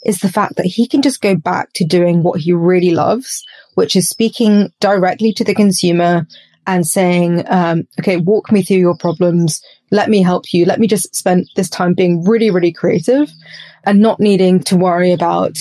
is 0.04 0.18
the 0.18 0.28
fact 0.28 0.56
that 0.56 0.66
he 0.66 0.88
can 0.88 1.02
just 1.02 1.20
go 1.20 1.36
back 1.36 1.72
to 1.74 1.84
doing 1.84 2.24
what 2.24 2.40
he 2.40 2.52
really 2.52 2.90
loves, 2.90 3.44
which 3.74 3.94
is 3.94 4.08
speaking 4.08 4.72
directly 4.80 5.32
to 5.34 5.44
the 5.44 5.54
consumer 5.54 6.26
and 6.66 6.86
saying, 6.86 7.44
um, 7.48 7.86
okay, 8.00 8.16
walk 8.16 8.50
me 8.50 8.62
through 8.62 8.78
your 8.78 8.96
problems. 8.96 9.62
Let 9.90 10.08
me 10.08 10.22
help 10.22 10.52
you. 10.52 10.64
Let 10.64 10.80
me 10.80 10.86
just 10.86 11.14
spend 11.14 11.48
this 11.56 11.68
time 11.68 11.94
being 11.94 12.24
really, 12.24 12.50
really 12.50 12.72
creative 12.72 13.30
and 13.84 14.00
not 14.00 14.20
needing 14.20 14.60
to 14.64 14.76
worry 14.76 15.12
about 15.12 15.56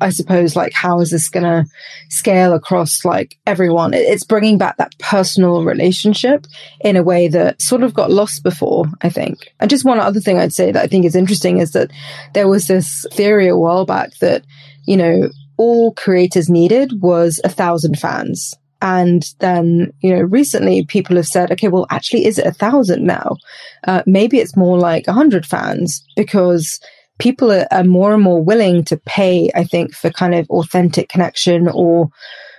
I 0.00 0.10
suppose 0.10 0.54
like 0.54 0.72
how 0.72 1.00
is 1.00 1.10
this 1.10 1.28
going 1.28 1.44
to 1.44 1.68
scale 2.08 2.52
across 2.52 3.04
like 3.04 3.36
everyone? 3.46 3.94
It's 3.94 4.24
bringing 4.24 4.58
back 4.58 4.76
that 4.76 4.96
personal 4.98 5.64
relationship 5.64 6.46
in 6.80 6.96
a 6.96 7.02
way 7.02 7.28
that 7.28 7.60
sort 7.60 7.82
of 7.82 7.94
got 7.94 8.10
lost 8.10 8.42
before, 8.42 8.86
I 9.02 9.10
think. 9.10 9.52
And 9.60 9.70
just 9.70 9.84
one 9.84 9.98
other 9.98 10.20
thing 10.20 10.38
I'd 10.38 10.52
say 10.52 10.70
that 10.70 10.82
I 10.82 10.86
think 10.86 11.04
is 11.04 11.16
interesting 11.16 11.58
is 11.58 11.72
that 11.72 11.90
there 12.34 12.48
was 12.48 12.66
this 12.66 13.06
theory 13.12 13.48
a 13.48 13.56
while 13.56 13.84
back 13.84 14.16
that, 14.18 14.44
you 14.84 14.96
know, 14.96 15.30
all 15.56 15.92
creators 15.92 16.48
needed 16.48 17.02
was 17.02 17.40
a 17.42 17.48
thousand 17.48 17.98
fans. 17.98 18.54
And 18.80 19.24
then, 19.40 19.92
you 20.00 20.14
know, 20.14 20.22
recently 20.22 20.84
people 20.84 21.16
have 21.16 21.26
said, 21.26 21.50
okay, 21.52 21.68
well, 21.68 21.86
actually, 21.90 22.26
is 22.26 22.38
it 22.38 22.46
a 22.46 22.52
thousand 22.52 23.04
now? 23.04 23.36
Uh, 23.84 24.02
maybe 24.06 24.38
it's 24.38 24.56
more 24.56 24.78
like 24.78 25.08
a 25.08 25.12
hundred 25.12 25.44
fans 25.44 26.04
because 26.16 26.80
people 27.18 27.52
are, 27.52 27.66
are 27.70 27.84
more 27.84 28.14
and 28.14 28.22
more 28.22 28.42
willing 28.42 28.84
to 28.84 28.96
pay, 28.96 29.50
I 29.54 29.64
think, 29.64 29.94
for 29.94 30.10
kind 30.10 30.34
of 30.34 30.48
authentic 30.50 31.08
connection 31.08 31.68
or 31.68 32.10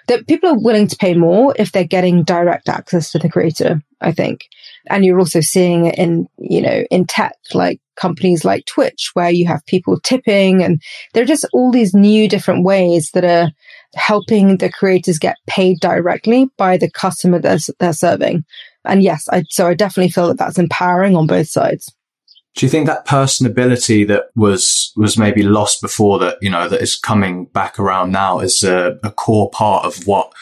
that 0.08 0.28
people 0.28 0.50
are 0.50 0.60
willing 0.60 0.88
to 0.88 0.98
pay 0.98 1.14
more 1.14 1.54
if 1.58 1.72
they're 1.72 1.84
getting 1.84 2.24
direct 2.24 2.68
access 2.68 3.12
to 3.12 3.20
the 3.20 3.30
creator, 3.30 3.82
I 4.02 4.12
think. 4.12 4.48
And 4.90 5.06
you're 5.06 5.20
also 5.20 5.40
seeing 5.40 5.86
it 5.86 5.98
in, 5.98 6.28
you 6.40 6.62
know, 6.62 6.84
in 6.90 7.06
tech, 7.06 7.36
like 7.54 7.80
companies 7.96 8.44
like 8.44 8.66
Twitch, 8.66 9.12
where 9.14 9.30
you 9.30 9.46
have 9.46 9.66
people 9.68 10.00
tipping 10.00 10.64
and 10.64 10.82
there 11.14 11.24
are 11.24 11.28
just 11.28 11.46
all 11.54 11.72
these 11.72 11.94
new 11.94 12.28
different 12.28 12.64
ways 12.64 13.12
that 13.14 13.24
are 13.24 13.52
helping 13.96 14.58
the 14.58 14.70
creators 14.70 15.18
get 15.18 15.38
paid 15.48 15.80
directly 15.80 16.50
by 16.58 16.78
the 16.78 16.90
customer 16.90 17.40
they're, 17.40 17.60
they're 17.80 17.94
serving. 17.94 18.46
And 18.86 19.04
yes, 19.04 19.28
I, 19.32 19.44
so 19.50 19.68
I 19.68 19.74
definitely 19.74 20.12
feel 20.12 20.28
that 20.28 20.38
that's 20.38 20.60
empowering 20.60 21.16
on 21.16 21.28
both 21.28 21.48
sides. 21.48 21.94
Do 22.56 22.66
you 22.66 22.70
think 22.70 22.88
that 22.88 23.06
personability 23.06 24.08
that 24.08 24.32
was 24.36 24.92
was 24.98 25.18
maybe 25.18 25.44
lost 25.44 25.82
before 25.82 26.20
that 26.20 26.40
you 26.42 26.50
know 26.50 26.68
that 26.68 26.82
is 26.82 26.98
coming 26.98 27.46
back 27.46 27.80
around 27.80 28.12
now 28.12 28.40
is 28.40 28.64
a, 28.64 29.00
a 29.04 29.12
core 29.12 29.50
part 29.52 29.86
of 29.86 30.06
what 30.08 30.34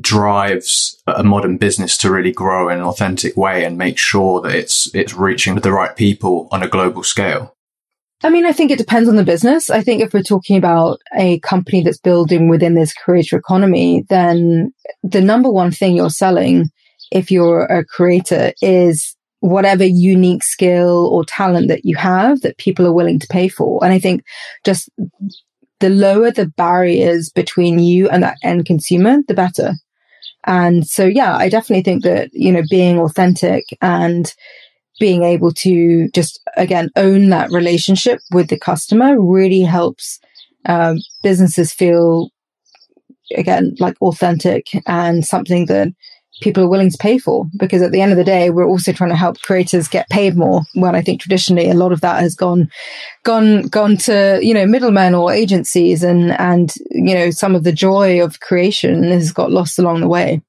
drives 0.00 1.02
a 1.06 1.24
modern 1.24 1.56
business 1.56 1.96
to 1.98 2.10
really 2.10 2.32
grow 2.32 2.68
in 2.68 2.78
an 2.78 2.84
authentic 2.84 3.36
way 3.36 3.64
and 3.64 3.76
make 3.76 3.98
sure 3.98 4.40
that 4.40 4.54
it's 4.54 4.94
it's 4.94 5.14
reaching 5.14 5.56
the 5.56 5.72
right 5.72 5.96
people 5.96 6.48
on 6.52 6.62
a 6.62 6.68
global 6.68 7.02
scale? 7.02 7.54
I 8.24 8.30
mean, 8.30 8.46
I 8.46 8.52
think 8.52 8.70
it 8.70 8.78
depends 8.78 9.08
on 9.08 9.16
the 9.16 9.24
business. 9.24 9.70
I 9.70 9.80
think 9.80 10.02
if 10.02 10.12
we're 10.12 10.22
talking 10.22 10.56
about 10.56 11.00
a 11.16 11.38
company 11.40 11.82
that's 11.82 12.00
building 12.00 12.48
within 12.48 12.74
this 12.74 12.92
creator 12.92 13.36
economy, 13.36 14.04
then 14.08 14.72
the 15.04 15.20
number 15.20 15.50
one 15.50 15.70
thing 15.70 15.94
you're 15.94 16.10
selling 16.10 16.70
if 17.12 17.30
you're 17.30 17.64
a 17.64 17.84
creator 17.84 18.52
is 18.60 19.16
whatever 19.40 19.84
unique 19.84 20.42
skill 20.42 21.08
or 21.12 21.24
talent 21.24 21.68
that 21.68 21.84
you 21.84 21.96
have 21.96 22.40
that 22.40 22.58
people 22.58 22.84
are 22.86 22.92
willing 22.92 23.20
to 23.20 23.26
pay 23.28 23.46
for. 23.46 23.82
And 23.84 23.92
I 23.92 24.00
think 24.00 24.24
just 24.64 24.90
the 25.78 25.90
lower 25.90 26.32
the 26.32 26.46
barriers 26.46 27.30
between 27.30 27.78
you 27.78 28.08
and 28.08 28.22
that 28.24 28.38
end 28.42 28.66
consumer, 28.66 29.18
the 29.28 29.34
better. 29.34 29.74
And 30.44 30.86
so, 30.86 31.04
yeah, 31.04 31.36
I 31.36 31.48
definitely 31.48 31.82
think 31.82 32.02
that, 32.02 32.30
you 32.32 32.50
know, 32.50 32.62
being 32.68 32.98
authentic 32.98 33.64
and 33.80 34.34
being 34.98 35.22
able 35.22 35.52
to 35.52 36.08
just, 36.10 36.40
again, 36.56 36.90
own 36.96 37.28
that 37.30 37.50
relationship 37.50 38.20
with 38.32 38.48
the 38.48 38.58
customer 38.58 39.20
really 39.20 39.62
helps 39.62 40.20
um, 40.66 40.98
businesses 41.22 41.72
feel, 41.72 42.30
again, 43.36 43.74
like 43.78 43.96
authentic 44.02 44.66
and 44.86 45.24
something 45.24 45.66
that 45.66 45.88
people 46.40 46.62
are 46.62 46.68
willing 46.68 46.90
to 46.90 46.98
pay 46.98 47.18
for. 47.18 47.46
Because 47.58 47.82
at 47.82 47.92
the 47.92 48.00
end 48.00 48.12
of 48.12 48.18
the 48.18 48.24
day 48.24 48.50
we're 48.50 48.66
also 48.66 48.92
trying 48.92 49.10
to 49.10 49.16
help 49.16 49.40
creators 49.42 49.88
get 49.88 50.08
paid 50.08 50.36
more 50.36 50.62
when 50.74 50.94
i 50.94 51.02
think 51.02 51.20
traditionally 51.20 51.70
a 51.70 51.74
lot 51.74 51.92
of 51.92 52.00
that 52.00 52.20
has 52.20 52.34
gone 52.34 52.68
gone 53.24 53.62
gone 53.62 53.96
to 53.96 54.38
you 54.42 54.54
know 54.54 54.66
middlemen 54.66 55.14
or 55.14 55.32
agencies 55.32 56.02
and 56.02 56.32
and 56.32 56.74
you 56.90 57.14
know 57.14 57.30
some 57.30 57.54
of 57.54 57.64
the 57.64 57.72
joy 57.72 58.22
of 58.22 58.40
creation 58.40 59.04
has 59.04 59.32
got 59.32 59.50
lost 59.50 59.78
along 59.78 60.00
the 60.00 60.08
way. 60.08 60.40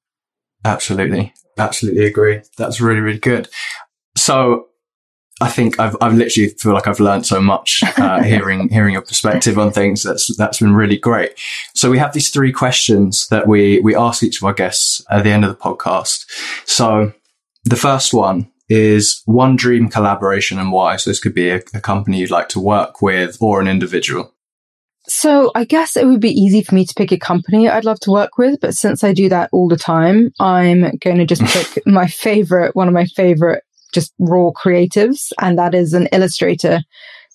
Absolutely. 0.64 1.32
Absolutely 1.58 2.06
agree. 2.06 2.40
That's 2.56 2.80
really 2.80 3.00
really 3.00 3.18
good 3.18 3.48
so 4.20 4.68
I 5.40 5.48
think 5.48 5.80
I've, 5.80 5.96
I've 6.00 6.14
literally 6.14 6.50
feel 6.50 6.74
like 6.74 6.86
I've 6.86 7.00
learned 7.00 7.26
so 7.26 7.40
much, 7.40 7.82
uh, 7.96 8.22
hearing, 8.22 8.68
hearing 8.68 8.92
your 8.92 9.02
perspective 9.02 9.58
on 9.58 9.72
things. 9.72 10.02
That's, 10.02 10.36
that's 10.36 10.60
been 10.60 10.74
really 10.74 10.98
great. 10.98 11.32
So 11.74 11.90
we 11.90 11.98
have 11.98 12.12
these 12.12 12.28
three 12.28 12.52
questions 12.52 13.26
that 13.28 13.48
we, 13.48 13.80
we 13.80 13.96
ask 13.96 14.22
each 14.22 14.40
of 14.40 14.44
our 14.44 14.52
guests 14.52 15.02
at 15.10 15.24
the 15.24 15.30
end 15.30 15.44
of 15.44 15.50
the 15.50 15.56
podcast. 15.56 16.26
So 16.66 17.14
the 17.64 17.76
first 17.76 18.12
one 18.12 18.50
is 18.68 19.22
one 19.24 19.56
dream 19.56 19.88
collaboration 19.88 20.58
and 20.58 20.70
why. 20.70 20.96
So 20.96 21.10
this 21.10 21.20
could 21.20 21.34
be 21.34 21.48
a, 21.48 21.62
a 21.72 21.80
company 21.80 22.18
you'd 22.18 22.30
like 22.30 22.50
to 22.50 22.60
work 22.60 23.00
with 23.00 23.38
or 23.40 23.60
an 23.60 23.66
individual. 23.66 24.34
So 25.08 25.50
I 25.54 25.64
guess 25.64 25.96
it 25.96 26.06
would 26.06 26.20
be 26.20 26.30
easy 26.30 26.62
for 26.62 26.74
me 26.74 26.84
to 26.84 26.94
pick 26.94 27.10
a 27.10 27.18
company 27.18 27.68
I'd 27.68 27.86
love 27.86 27.98
to 28.00 28.12
work 28.12 28.36
with, 28.36 28.60
but 28.60 28.74
since 28.74 29.02
I 29.02 29.12
do 29.12 29.30
that 29.30 29.48
all 29.52 29.68
the 29.68 29.76
time, 29.76 30.30
I'm 30.38 30.98
going 30.98 31.16
to 31.16 31.26
just 31.26 31.42
pick 31.46 31.84
my 31.86 32.06
favorite, 32.06 32.76
one 32.76 32.86
of 32.86 32.94
my 32.94 33.06
favorite 33.06 33.64
just 33.92 34.12
raw 34.18 34.50
creatives, 34.50 35.32
and 35.40 35.58
that 35.58 35.74
is 35.74 35.92
an 35.92 36.08
illustrator 36.12 36.80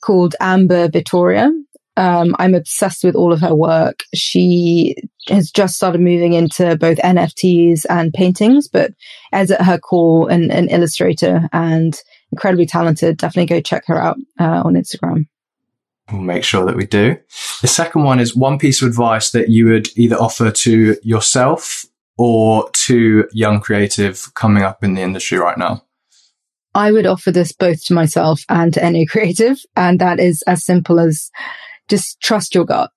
called 0.01 0.35
Amber 0.39 0.87
Vittoria. 0.89 1.51
Um, 1.97 2.35
I'm 2.39 2.53
obsessed 2.53 3.03
with 3.03 3.15
all 3.15 3.31
of 3.31 3.39
her 3.39 3.55
work. 3.55 4.03
She 4.13 4.95
has 5.29 5.49
just 5.49 5.75
started 5.75 6.01
moving 6.01 6.33
into 6.33 6.75
both 6.75 6.97
NFTs 6.97 7.85
and 7.89 8.13
paintings, 8.13 8.67
but 8.67 8.91
as 9.31 9.49
at 9.49 9.61
her 9.61 9.77
core, 9.77 10.29
an, 10.29 10.51
an 10.51 10.67
illustrator 10.69 11.47
and 11.53 11.97
incredibly 12.31 12.65
talented. 12.65 13.17
Definitely 13.17 13.55
go 13.55 13.61
check 13.61 13.83
her 13.87 14.01
out 14.01 14.17
uh, 14.39 14.61
on 14.65 14.73
Instagram. 14.73 15.27
We'll 16.11 16.21
make 16.21 16.43
sure 16.43 16.65
that 16.65 16.75
we 16.75 16.85
do. 16.85 17.17
The 17.61 17.67
second 17.67 18.03
one 18.03 18.19
is 18.19 18.35
one 18.35 18.59
piece 18.59 18.81
of 18.81 18.89
advice 18.89 19.31
that 19.31 19.49
you 19.49 19.65
would 19.67 19.87
either 19.97 20.17
offer 20.17 20.51
to 20.51 20.97
yourself 21.01 21.85
or 22.17 22.69
to 22.71 23.27
young 23.31 23.59
creative 23.59 24.33
coming 24.35 24.63
up 24.63 24.83
in 24.83 24.93
the 24.93 25.01
industry 25.01 25.39
right 25.39 25.57
now. 25.57 25.84
I 26.75 26.91
would 26.91 27.07
offer 27.07 27.31
this 27.31 27.53
both 27.53 27.83
to 27.85 27.93
myself 27.93 28.41
and 28.49 28.73
to 28.73 28.83
any 28.83 29.05
creative. 29.07 29.57
And 29.75 29.99
that 29.99 30.19
is 30.19 30.43
as 30.43 30.63
simple 30.63 30.99
as 30.99 31.31
just 31.87 32.21
trust 32.21 32.53
your 32.53 32.65
gut. 32.65 32.91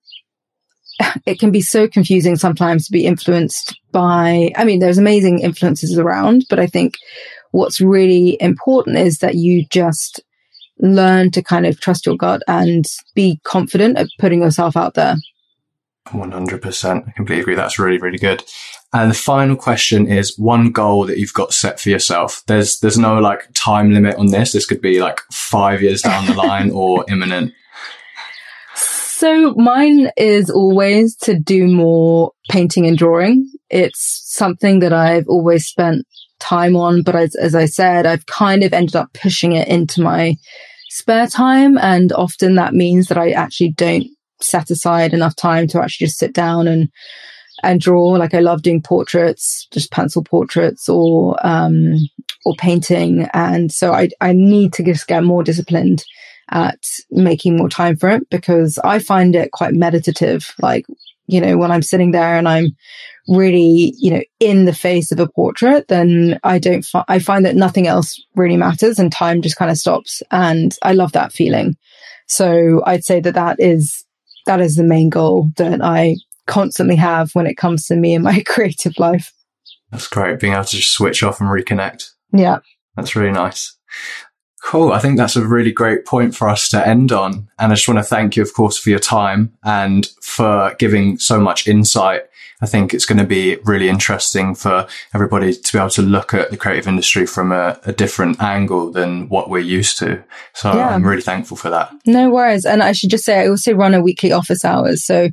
It 1.24 1.38
can 1.38 1.52
be 1.52 1.60
so 1.60 1.86
confusing 1.86 2.34
sometimes 2.34 2.86
to 2.86 2.92
be 2.92 3.06
influenced 3.06 3.78
by, 3.92 4.50
I 4.56 4.64
mean, 4.64 4.80
there's 4.80 4.98
amazing 4.98 5.38
influences 5.38 5.96
around, 5.96 6.46
but 6.50 6.58
I 6.58 6.66
think 6.66 6.94
what's 7.52 7.80
really 7.80 8.36
important 8.40 8.98
is 8.98 9.18
that 9.18 9.36
you 9.36 9.64
just 9.66 10.20
learn 10.80 11.30
to 11.30 11.42
kind 11.42 11.66
of 11.66 11.80
trust 11.80 12.04
your 12.04 12.16
gut 12.16 12.42
and 12.48 12.84
be 13.14 13.40
confident 13.44 13.96
at 13.96 14.08
putting 14.18 14.42
yourself 14.42 14.76
out 14.76 14.94
there. 14.94 15.14
100%. 16.08 17.08
I 17.08 17.12
completely 17.12 17.42
agree. 17.42 17.54
That's 17.54 17.78
really, 17.78 17.98
really 17.98 18.18
good. 18.18 18.44
And 18.92 19.10
the 19.10 19.14
final 19.14 19.56
question 19.56 20.06
is 20.06 20.38
one 20.38 20.72
goal 20.72 21.06
that 21.06 21.18
you've 21.18 21.34
got 21.34 21.52
set 21.52 21.78
for 21.78 21.90
yourself. 21.90 22.42
There's, 22.46 22.80
there's 22.80 22.98
no 22.98 23.18
like 23.18 23.48
time 23.54 23.92
limit 23.92 24.16
on 24.16 24.28
this. 24.28 24.52
This 24.52 24.66
could 24.66 24.80
be 24.80 25.00
like 25.00 25.20
five 25.32 25.82
years 25.82 26.02
down 26.02 26.26
the 26.26 26.34
line 26.34 26.70
or 26.70 27.04
imminent. 27.08 27.52
So 28.74 29.52
mine 29.54 30.10
is 30.16 30.48
always 30.48 31.16
to 31.16 31.38
do 31.38 31.66
more 31.66 32.32
painting 32.50 32.86
and 32.86 32.96
drawing. 32.96 33.50
It's 33.68 34.22
something 34.24 34.78
that 34.78 34.92
I've 34.92 35.26
always 35.28 35.66
spent 35.66 36.06
time 36.38 36.76
on, 36.76 37.02
but 37.02 37.16
as, 37.16 37.34
as 37.34 37.54
I 37.54 37.66
said, 37.66 38.06
I've 38.06 38.26
kind 38.26 38.62
of 38.62 38.72
ended 38.72 38.94
up 38.94 39.12
pushing 39.12 39.52
it 39.52 39.66
into 39.66 40.02
my 40.02 40.36
spare 40.88 41.26
time. 41.26 41.76
And 41.78 42.12
often 42.12 42.54
that 42.54 42.74
means 42.74 43.08
that 43.08 43.18
I 43.18 43.32
actually 43.32 43.72
don't 43.72 44.06
set 44.40 44.70
aside 44.70 45.12
enough 45.12 45.36
time 45.36 45.66
to 45.68 45.80
actually 45.80 46.06
just 46.06 46.18
sit 46.18 46.32
down 46.32 46.68
and 46.68 46.88
and 47.62 47.80
draw. 47.80 48.06
Like 48.10 48.34
I 48.34 48.40
love 48.40 48.62
doing 48.62 48.82
portraits, 48.82 49.66
just 49.72 49.90
pencil 49.90 50.22
portraits 50.22 50.88
or 50.88 51.36
um 51.46 51.96
or 52.44 52.54
painting. 52.54 53.28
And 53.34 53.72
so 53.72 53.92
I 53.92 54.10
I 54.20 54.32
need 54.32 54.72
to 54.74 54.84
just 54.84 55.06
get 55.06 55.24
more 55.24 55.42
disciplined 55.42 56.04
at 56.50 56.78
making 57.10 57.56
more 57.56 57.68
time 57.68 57.96
for 57.96 58.08
it 58.08 58.28
because 58.30 58.78
I 58.82 58.98
find 58.98 59.34
it 59.34 59.52
quite 59.52 59.74
meditative. 59.74 60.54
Like, 60.60 60.86
you 61.26 61.40
know, 61.40 61.58
when 61.58 61.70
I'm 61.70 61.82
sitting 61.82 62.12
there 62.12 62.36
and 62.36 62.48
I'm 62.48 62.68
really, 63.28 63.92
you 63.98 64.10
know, 64.10 64.22
in 64.40 64.64
the 64.64 64.72
face 64.72 65.12
of 65.12 65.20
a 65.20 65.28
portrait, 65.28 65.88
then 65.88 66.40
I 66.44 66.58
don't, 66.58 66.84
fi- 66.84 67.04
I 67.06 67.18
find 67.18 67.44
that 67.44 67.56
nothing 67.56 67.86
else 67.86 68.22
really 68.34 68.56
matters 68.56 68.98
and 68.98 69.12
time 69.12 69.42
just 69.42 69.56
kind 69.56 69.70
of 69.70 69.76
stops. 69.76 70.22
And 70.30 70.74
I 70.82 70.94
love 70.94 71.12
that 71.12 71.32
feeling. 71.32 71.76
So 72.26 72.82
I'd 72.86 73.04
say 73.04 73.20
that 73.20 73.34
that 73.34 73.56
is 73.58 74.04
that 74.48 74.60
is 74.60 74.76
the 74.76 74.82
main 74.82 75.10
goal 75.10 75.50
that 75.58 75.80
I 75.82 76.16
constantly 76.46 76.96
have 76.96 77.30
when 77.34 77.46
it 77.46 77.58
comes 77.58 77.86
to 77.86 77.96
me 77.96 78.14
and 78.14 78.24
my 78.24 78.42
creative 78.46 78.98
life. 78.98 79.32
That's 79.92 80.08
great. 80.08 80.40
Being 80.40 80.54
able 80.54 80.64
to 80.64 80.76
just 80.76 80.92
switch 80.92 81.22
off 81.22 81.40
and 81.40 81.50
reconnect. 81.50 82.10
Yeah. 82.32 82.58
That's 82.96 83.14
really 83.14 83.30
nice. 83.30 83.76
Cool. 84.64 84.92
I 84.92 84.98
think 84.98 85.16
that's 85.16 85.36
a 85.36 85.46
really 85.46 85.72
great 85.72 86.04
point 86.04 86.34
for 86.34 86.48
us 86.48 86.68
to 86.70 86.86
end 86.86 87.12
on. 87.12 87.48
And 87.58 87.72
I 87.72 87.74
just 87.74 87.88
want 87.88 87.98
to 87.98 88.04
thank 88.04 88.36
you, 88.36 88.42
of 88.42 88.52
course, 88.54 88.76
for 88.76 88.90
your 88.90 88.98
time 88.98 89.52
and 89.62 90.06
for 90.20 90.74
giving 90.78 91.18
so 91.18 91.40
much 91.40 91.66
insight 91.66 92.24
I 92.60 92.66
think 92.66 92.92
it's 92.92 93.04
going 93.04 93.18
to 93.18 93.24
be 93.24 93.56
really 93.64 93.88
interesting 93.88 94.54
for 94.54 94.86
everybody 95.14 95.54
to 95.54 95.72
be 95.72 95.78
able 95.78 95.90
to 95.90 96.02
look 96.02 96.34
at 96.34 96.50
the 96.50 96.56
creative 96.56 96.88
industry 96.88 97.24
from 97.24 97.52
a, 97.52 97.78
a 97.84 97.92
different 97.92 98.42
angle 98.42 98.90
than 98.90 99.28
what 99.28 99.48
we're 99.48 99.58
used 99.60 99.98
to. 99.98 100.22
So 100.54 100.74
yeah. 100.74 100.88
I'm 100.88 101.06
really 101.06 101.22
thankful 101.22 101.56
for 101.56 101.70
that. 101.70 101.92
No 102.04 102.30
worries. 102.30 102.64
And 102.64 102.82
I 102.82 102.92
should 102.92 103.10
just 103.10 103.24
say, 103.24 103.40
I 103.40 103.48
also 103.48 103.74
run 103.74 103.94
a 103.94 104.02
weekly 104.02 104.32
office 104.32 104.64
hours. 104.64 105.04
So, 105.04 105.28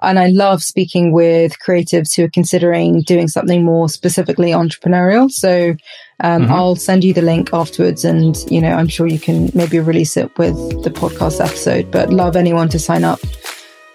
and 0.00 0.18
I 0.18 0.28
love 0.28 0.62
speaking 0.62 1.12
with 1.12 1.56
creatives 1.58 2.16
who 2.16 2.24
are 2.24 2.30
considering 2.30 3.02
doing 3.02 3.28
something 3.28 3.62
more 3.62 3.90
specifically 3.90 4.50
entrepreneurial. 4.52 5.30
So, 5.30 5.74
um, 6.22 6.42
mm-hmm. 6.42 6.52
I'll 6.52 6.76
send 6.76 7.04
you 7.04 7.14
the 7.14 7.22
link 7.22 7.50
afterwards 7.52 8.04
and, 8.04 8.36
you 8.50 8.60
know, 8.60 8.72
I'm 8.72 8.88
sure 8.88 9.06
you 9.06 9.18
can 9.18 9.50
maybe 9.54 9.78
release 9.78 10.16
it 10.16 10.36
with 10.38 10.54
the 10.82 10.90
podcast 10.90 11.44
episode, 11.44 11.90
but 11.90 12.12
love 12.12 12.36
anyone 12.36 12.68
to 12.70 12.78
sign 12.78 13.04
up 13.04 13.20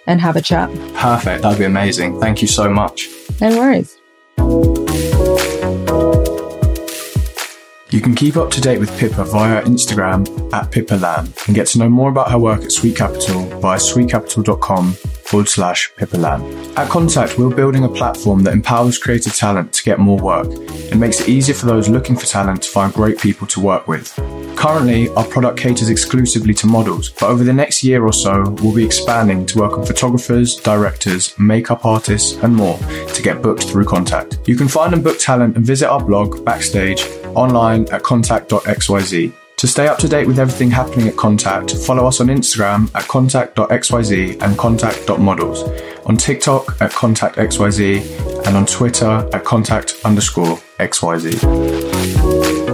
and 0.08 0.22
have 0.22 0.36
a 0.36 0.42
chat. 0.42 0.70
Perfect. 0.96 1.44
That'd 1.44 1.60
be 1.60 1.66
amazing. 1.66 2.20
Thank 2.20 2.42
you 2.42 2.48
so 2.48 2.70
much. 2.70 3.10
No 3.42 3.58
worries. 3.58 3.98
You 7.90 8.02
can 8.02 8.16
keep 8.16 8.36
up 8.36 8.52
to 8.52 8.62
date 8.62 8.80
with 8.80 8.96
Pippa 8.98 9.24
via 9.24 9.64
Instagram 9.64 10.52
at 10.54 10.72
Pippa 10.72 10.96
Lamb 10.96 11.34
and 11.48 11.56
get 11.56 11.68
to 11.68 11.80
know 11.80 11.90
more 11.90 12.10
about 12.10 12.30
her 12.32 12.40
work 12.40 12.64
at 12.64 12.72
Sweet 12.72 12.98
Capital 12.98 13.46
via 13.60 13.78
sweetcapital.com 13.78 14.96
forward 15.26 15.50
slash 15.50 15.92
At 16.00 16.90
Contact, 16.90 17.38
we're 17.38 17.56
building 17.56 17.84
a 17.84 17.90
platform 17.90 18.44
that 18.44 18.54
empowers 18.54 18.98
creative 18.98 19.36
talent 19.36 19.74
to 19.74 19.84
get 19.84 20.00
more 20.00 20.20
work. 20.20 20.48
It 20.50 20.98
makes 20.98 21.22
it 21.22 21.30
easier 21.30 21.56
for 21.56 21.66
those 21.66 21.90
looking 21.90 22.16
for 22.16 22.26
talent 22.26 22.64
to 22.64 22.70
find 22.70 22.94
great 22.94 23.20
people 23.20 23.48
to 23.48 23.60
work 23.60 23.88
with. 23.88 24.14
Currently, 24.56 25.10
our 25.10 25.26
product 25.26 25.60
caters 25.60 25.90
exclusively 25.90 26.54
to 26.56 26.68
models, 26.68 27.10
but 27.10 27.30
over 27.30 27.44
the 27.44 27.54
next 27.54 27.84
year 27.84 28.06
or 28.06 28.14
so, 28.14 28.44
we'll 28.62 28.76
be 28.76 28.86
expanding 28.86 29.46
to 29.48 29.60
work 29.60 29.78
on 29.78 29.86
photographers, 29.86 30.56
directors, 30.56 31.38
makeup 31.38 31.86
artists, 31.86 32.38
and 32.44 32.56
more 32.56 32.78
to 32.78 33.22
get 33.22 33.42
booked 33.42 33.64
through 33.64 33.86
Contact. 33.86 34.40
You 34.48 34.56
can 34.56 34.68
find 34.68 34.94
and 34.94 35.04
book 35.04 35.20
talent 35.20 35.56
and 35.58 35.66
visit 35.66 35.90
our 35.90 36.04
blog, 36.04 36.44
Backstage, 36.46 37.06
online 37.36 37.88
at 37.92 38.04
contact.xyz. 38.04 39.34
To 39.66 39.72
stay 39.72 39.88
up 39.88 39.98
to 39.98 40.08
date 40.08 40.28
with 40.28 40.38
everything 40.38 40.70
happening 40.70 41.08
at 41.08 41.18
Contact, 41.18 41.76
follow 41.76 42.06
us 42.06 42.22
on 42.22 42.28
Instagram 42.28 42.88
at 42.94 43.08
contact.xyz 43.08 44.40
and 44.40 44.56
contact.models, 44.60 45.64
on 46.06 46.18
TikTok 46.18 46.80
at 46.82 46.92
contactxyz, 46.92 48.46
and 48.46 48.56
on 48.56 48.68
Twitter 48.68 49.28
at 49.34 49.44
contact 49.44 49.96
underscore 50.06 50.58
xyz. 50.78 52.65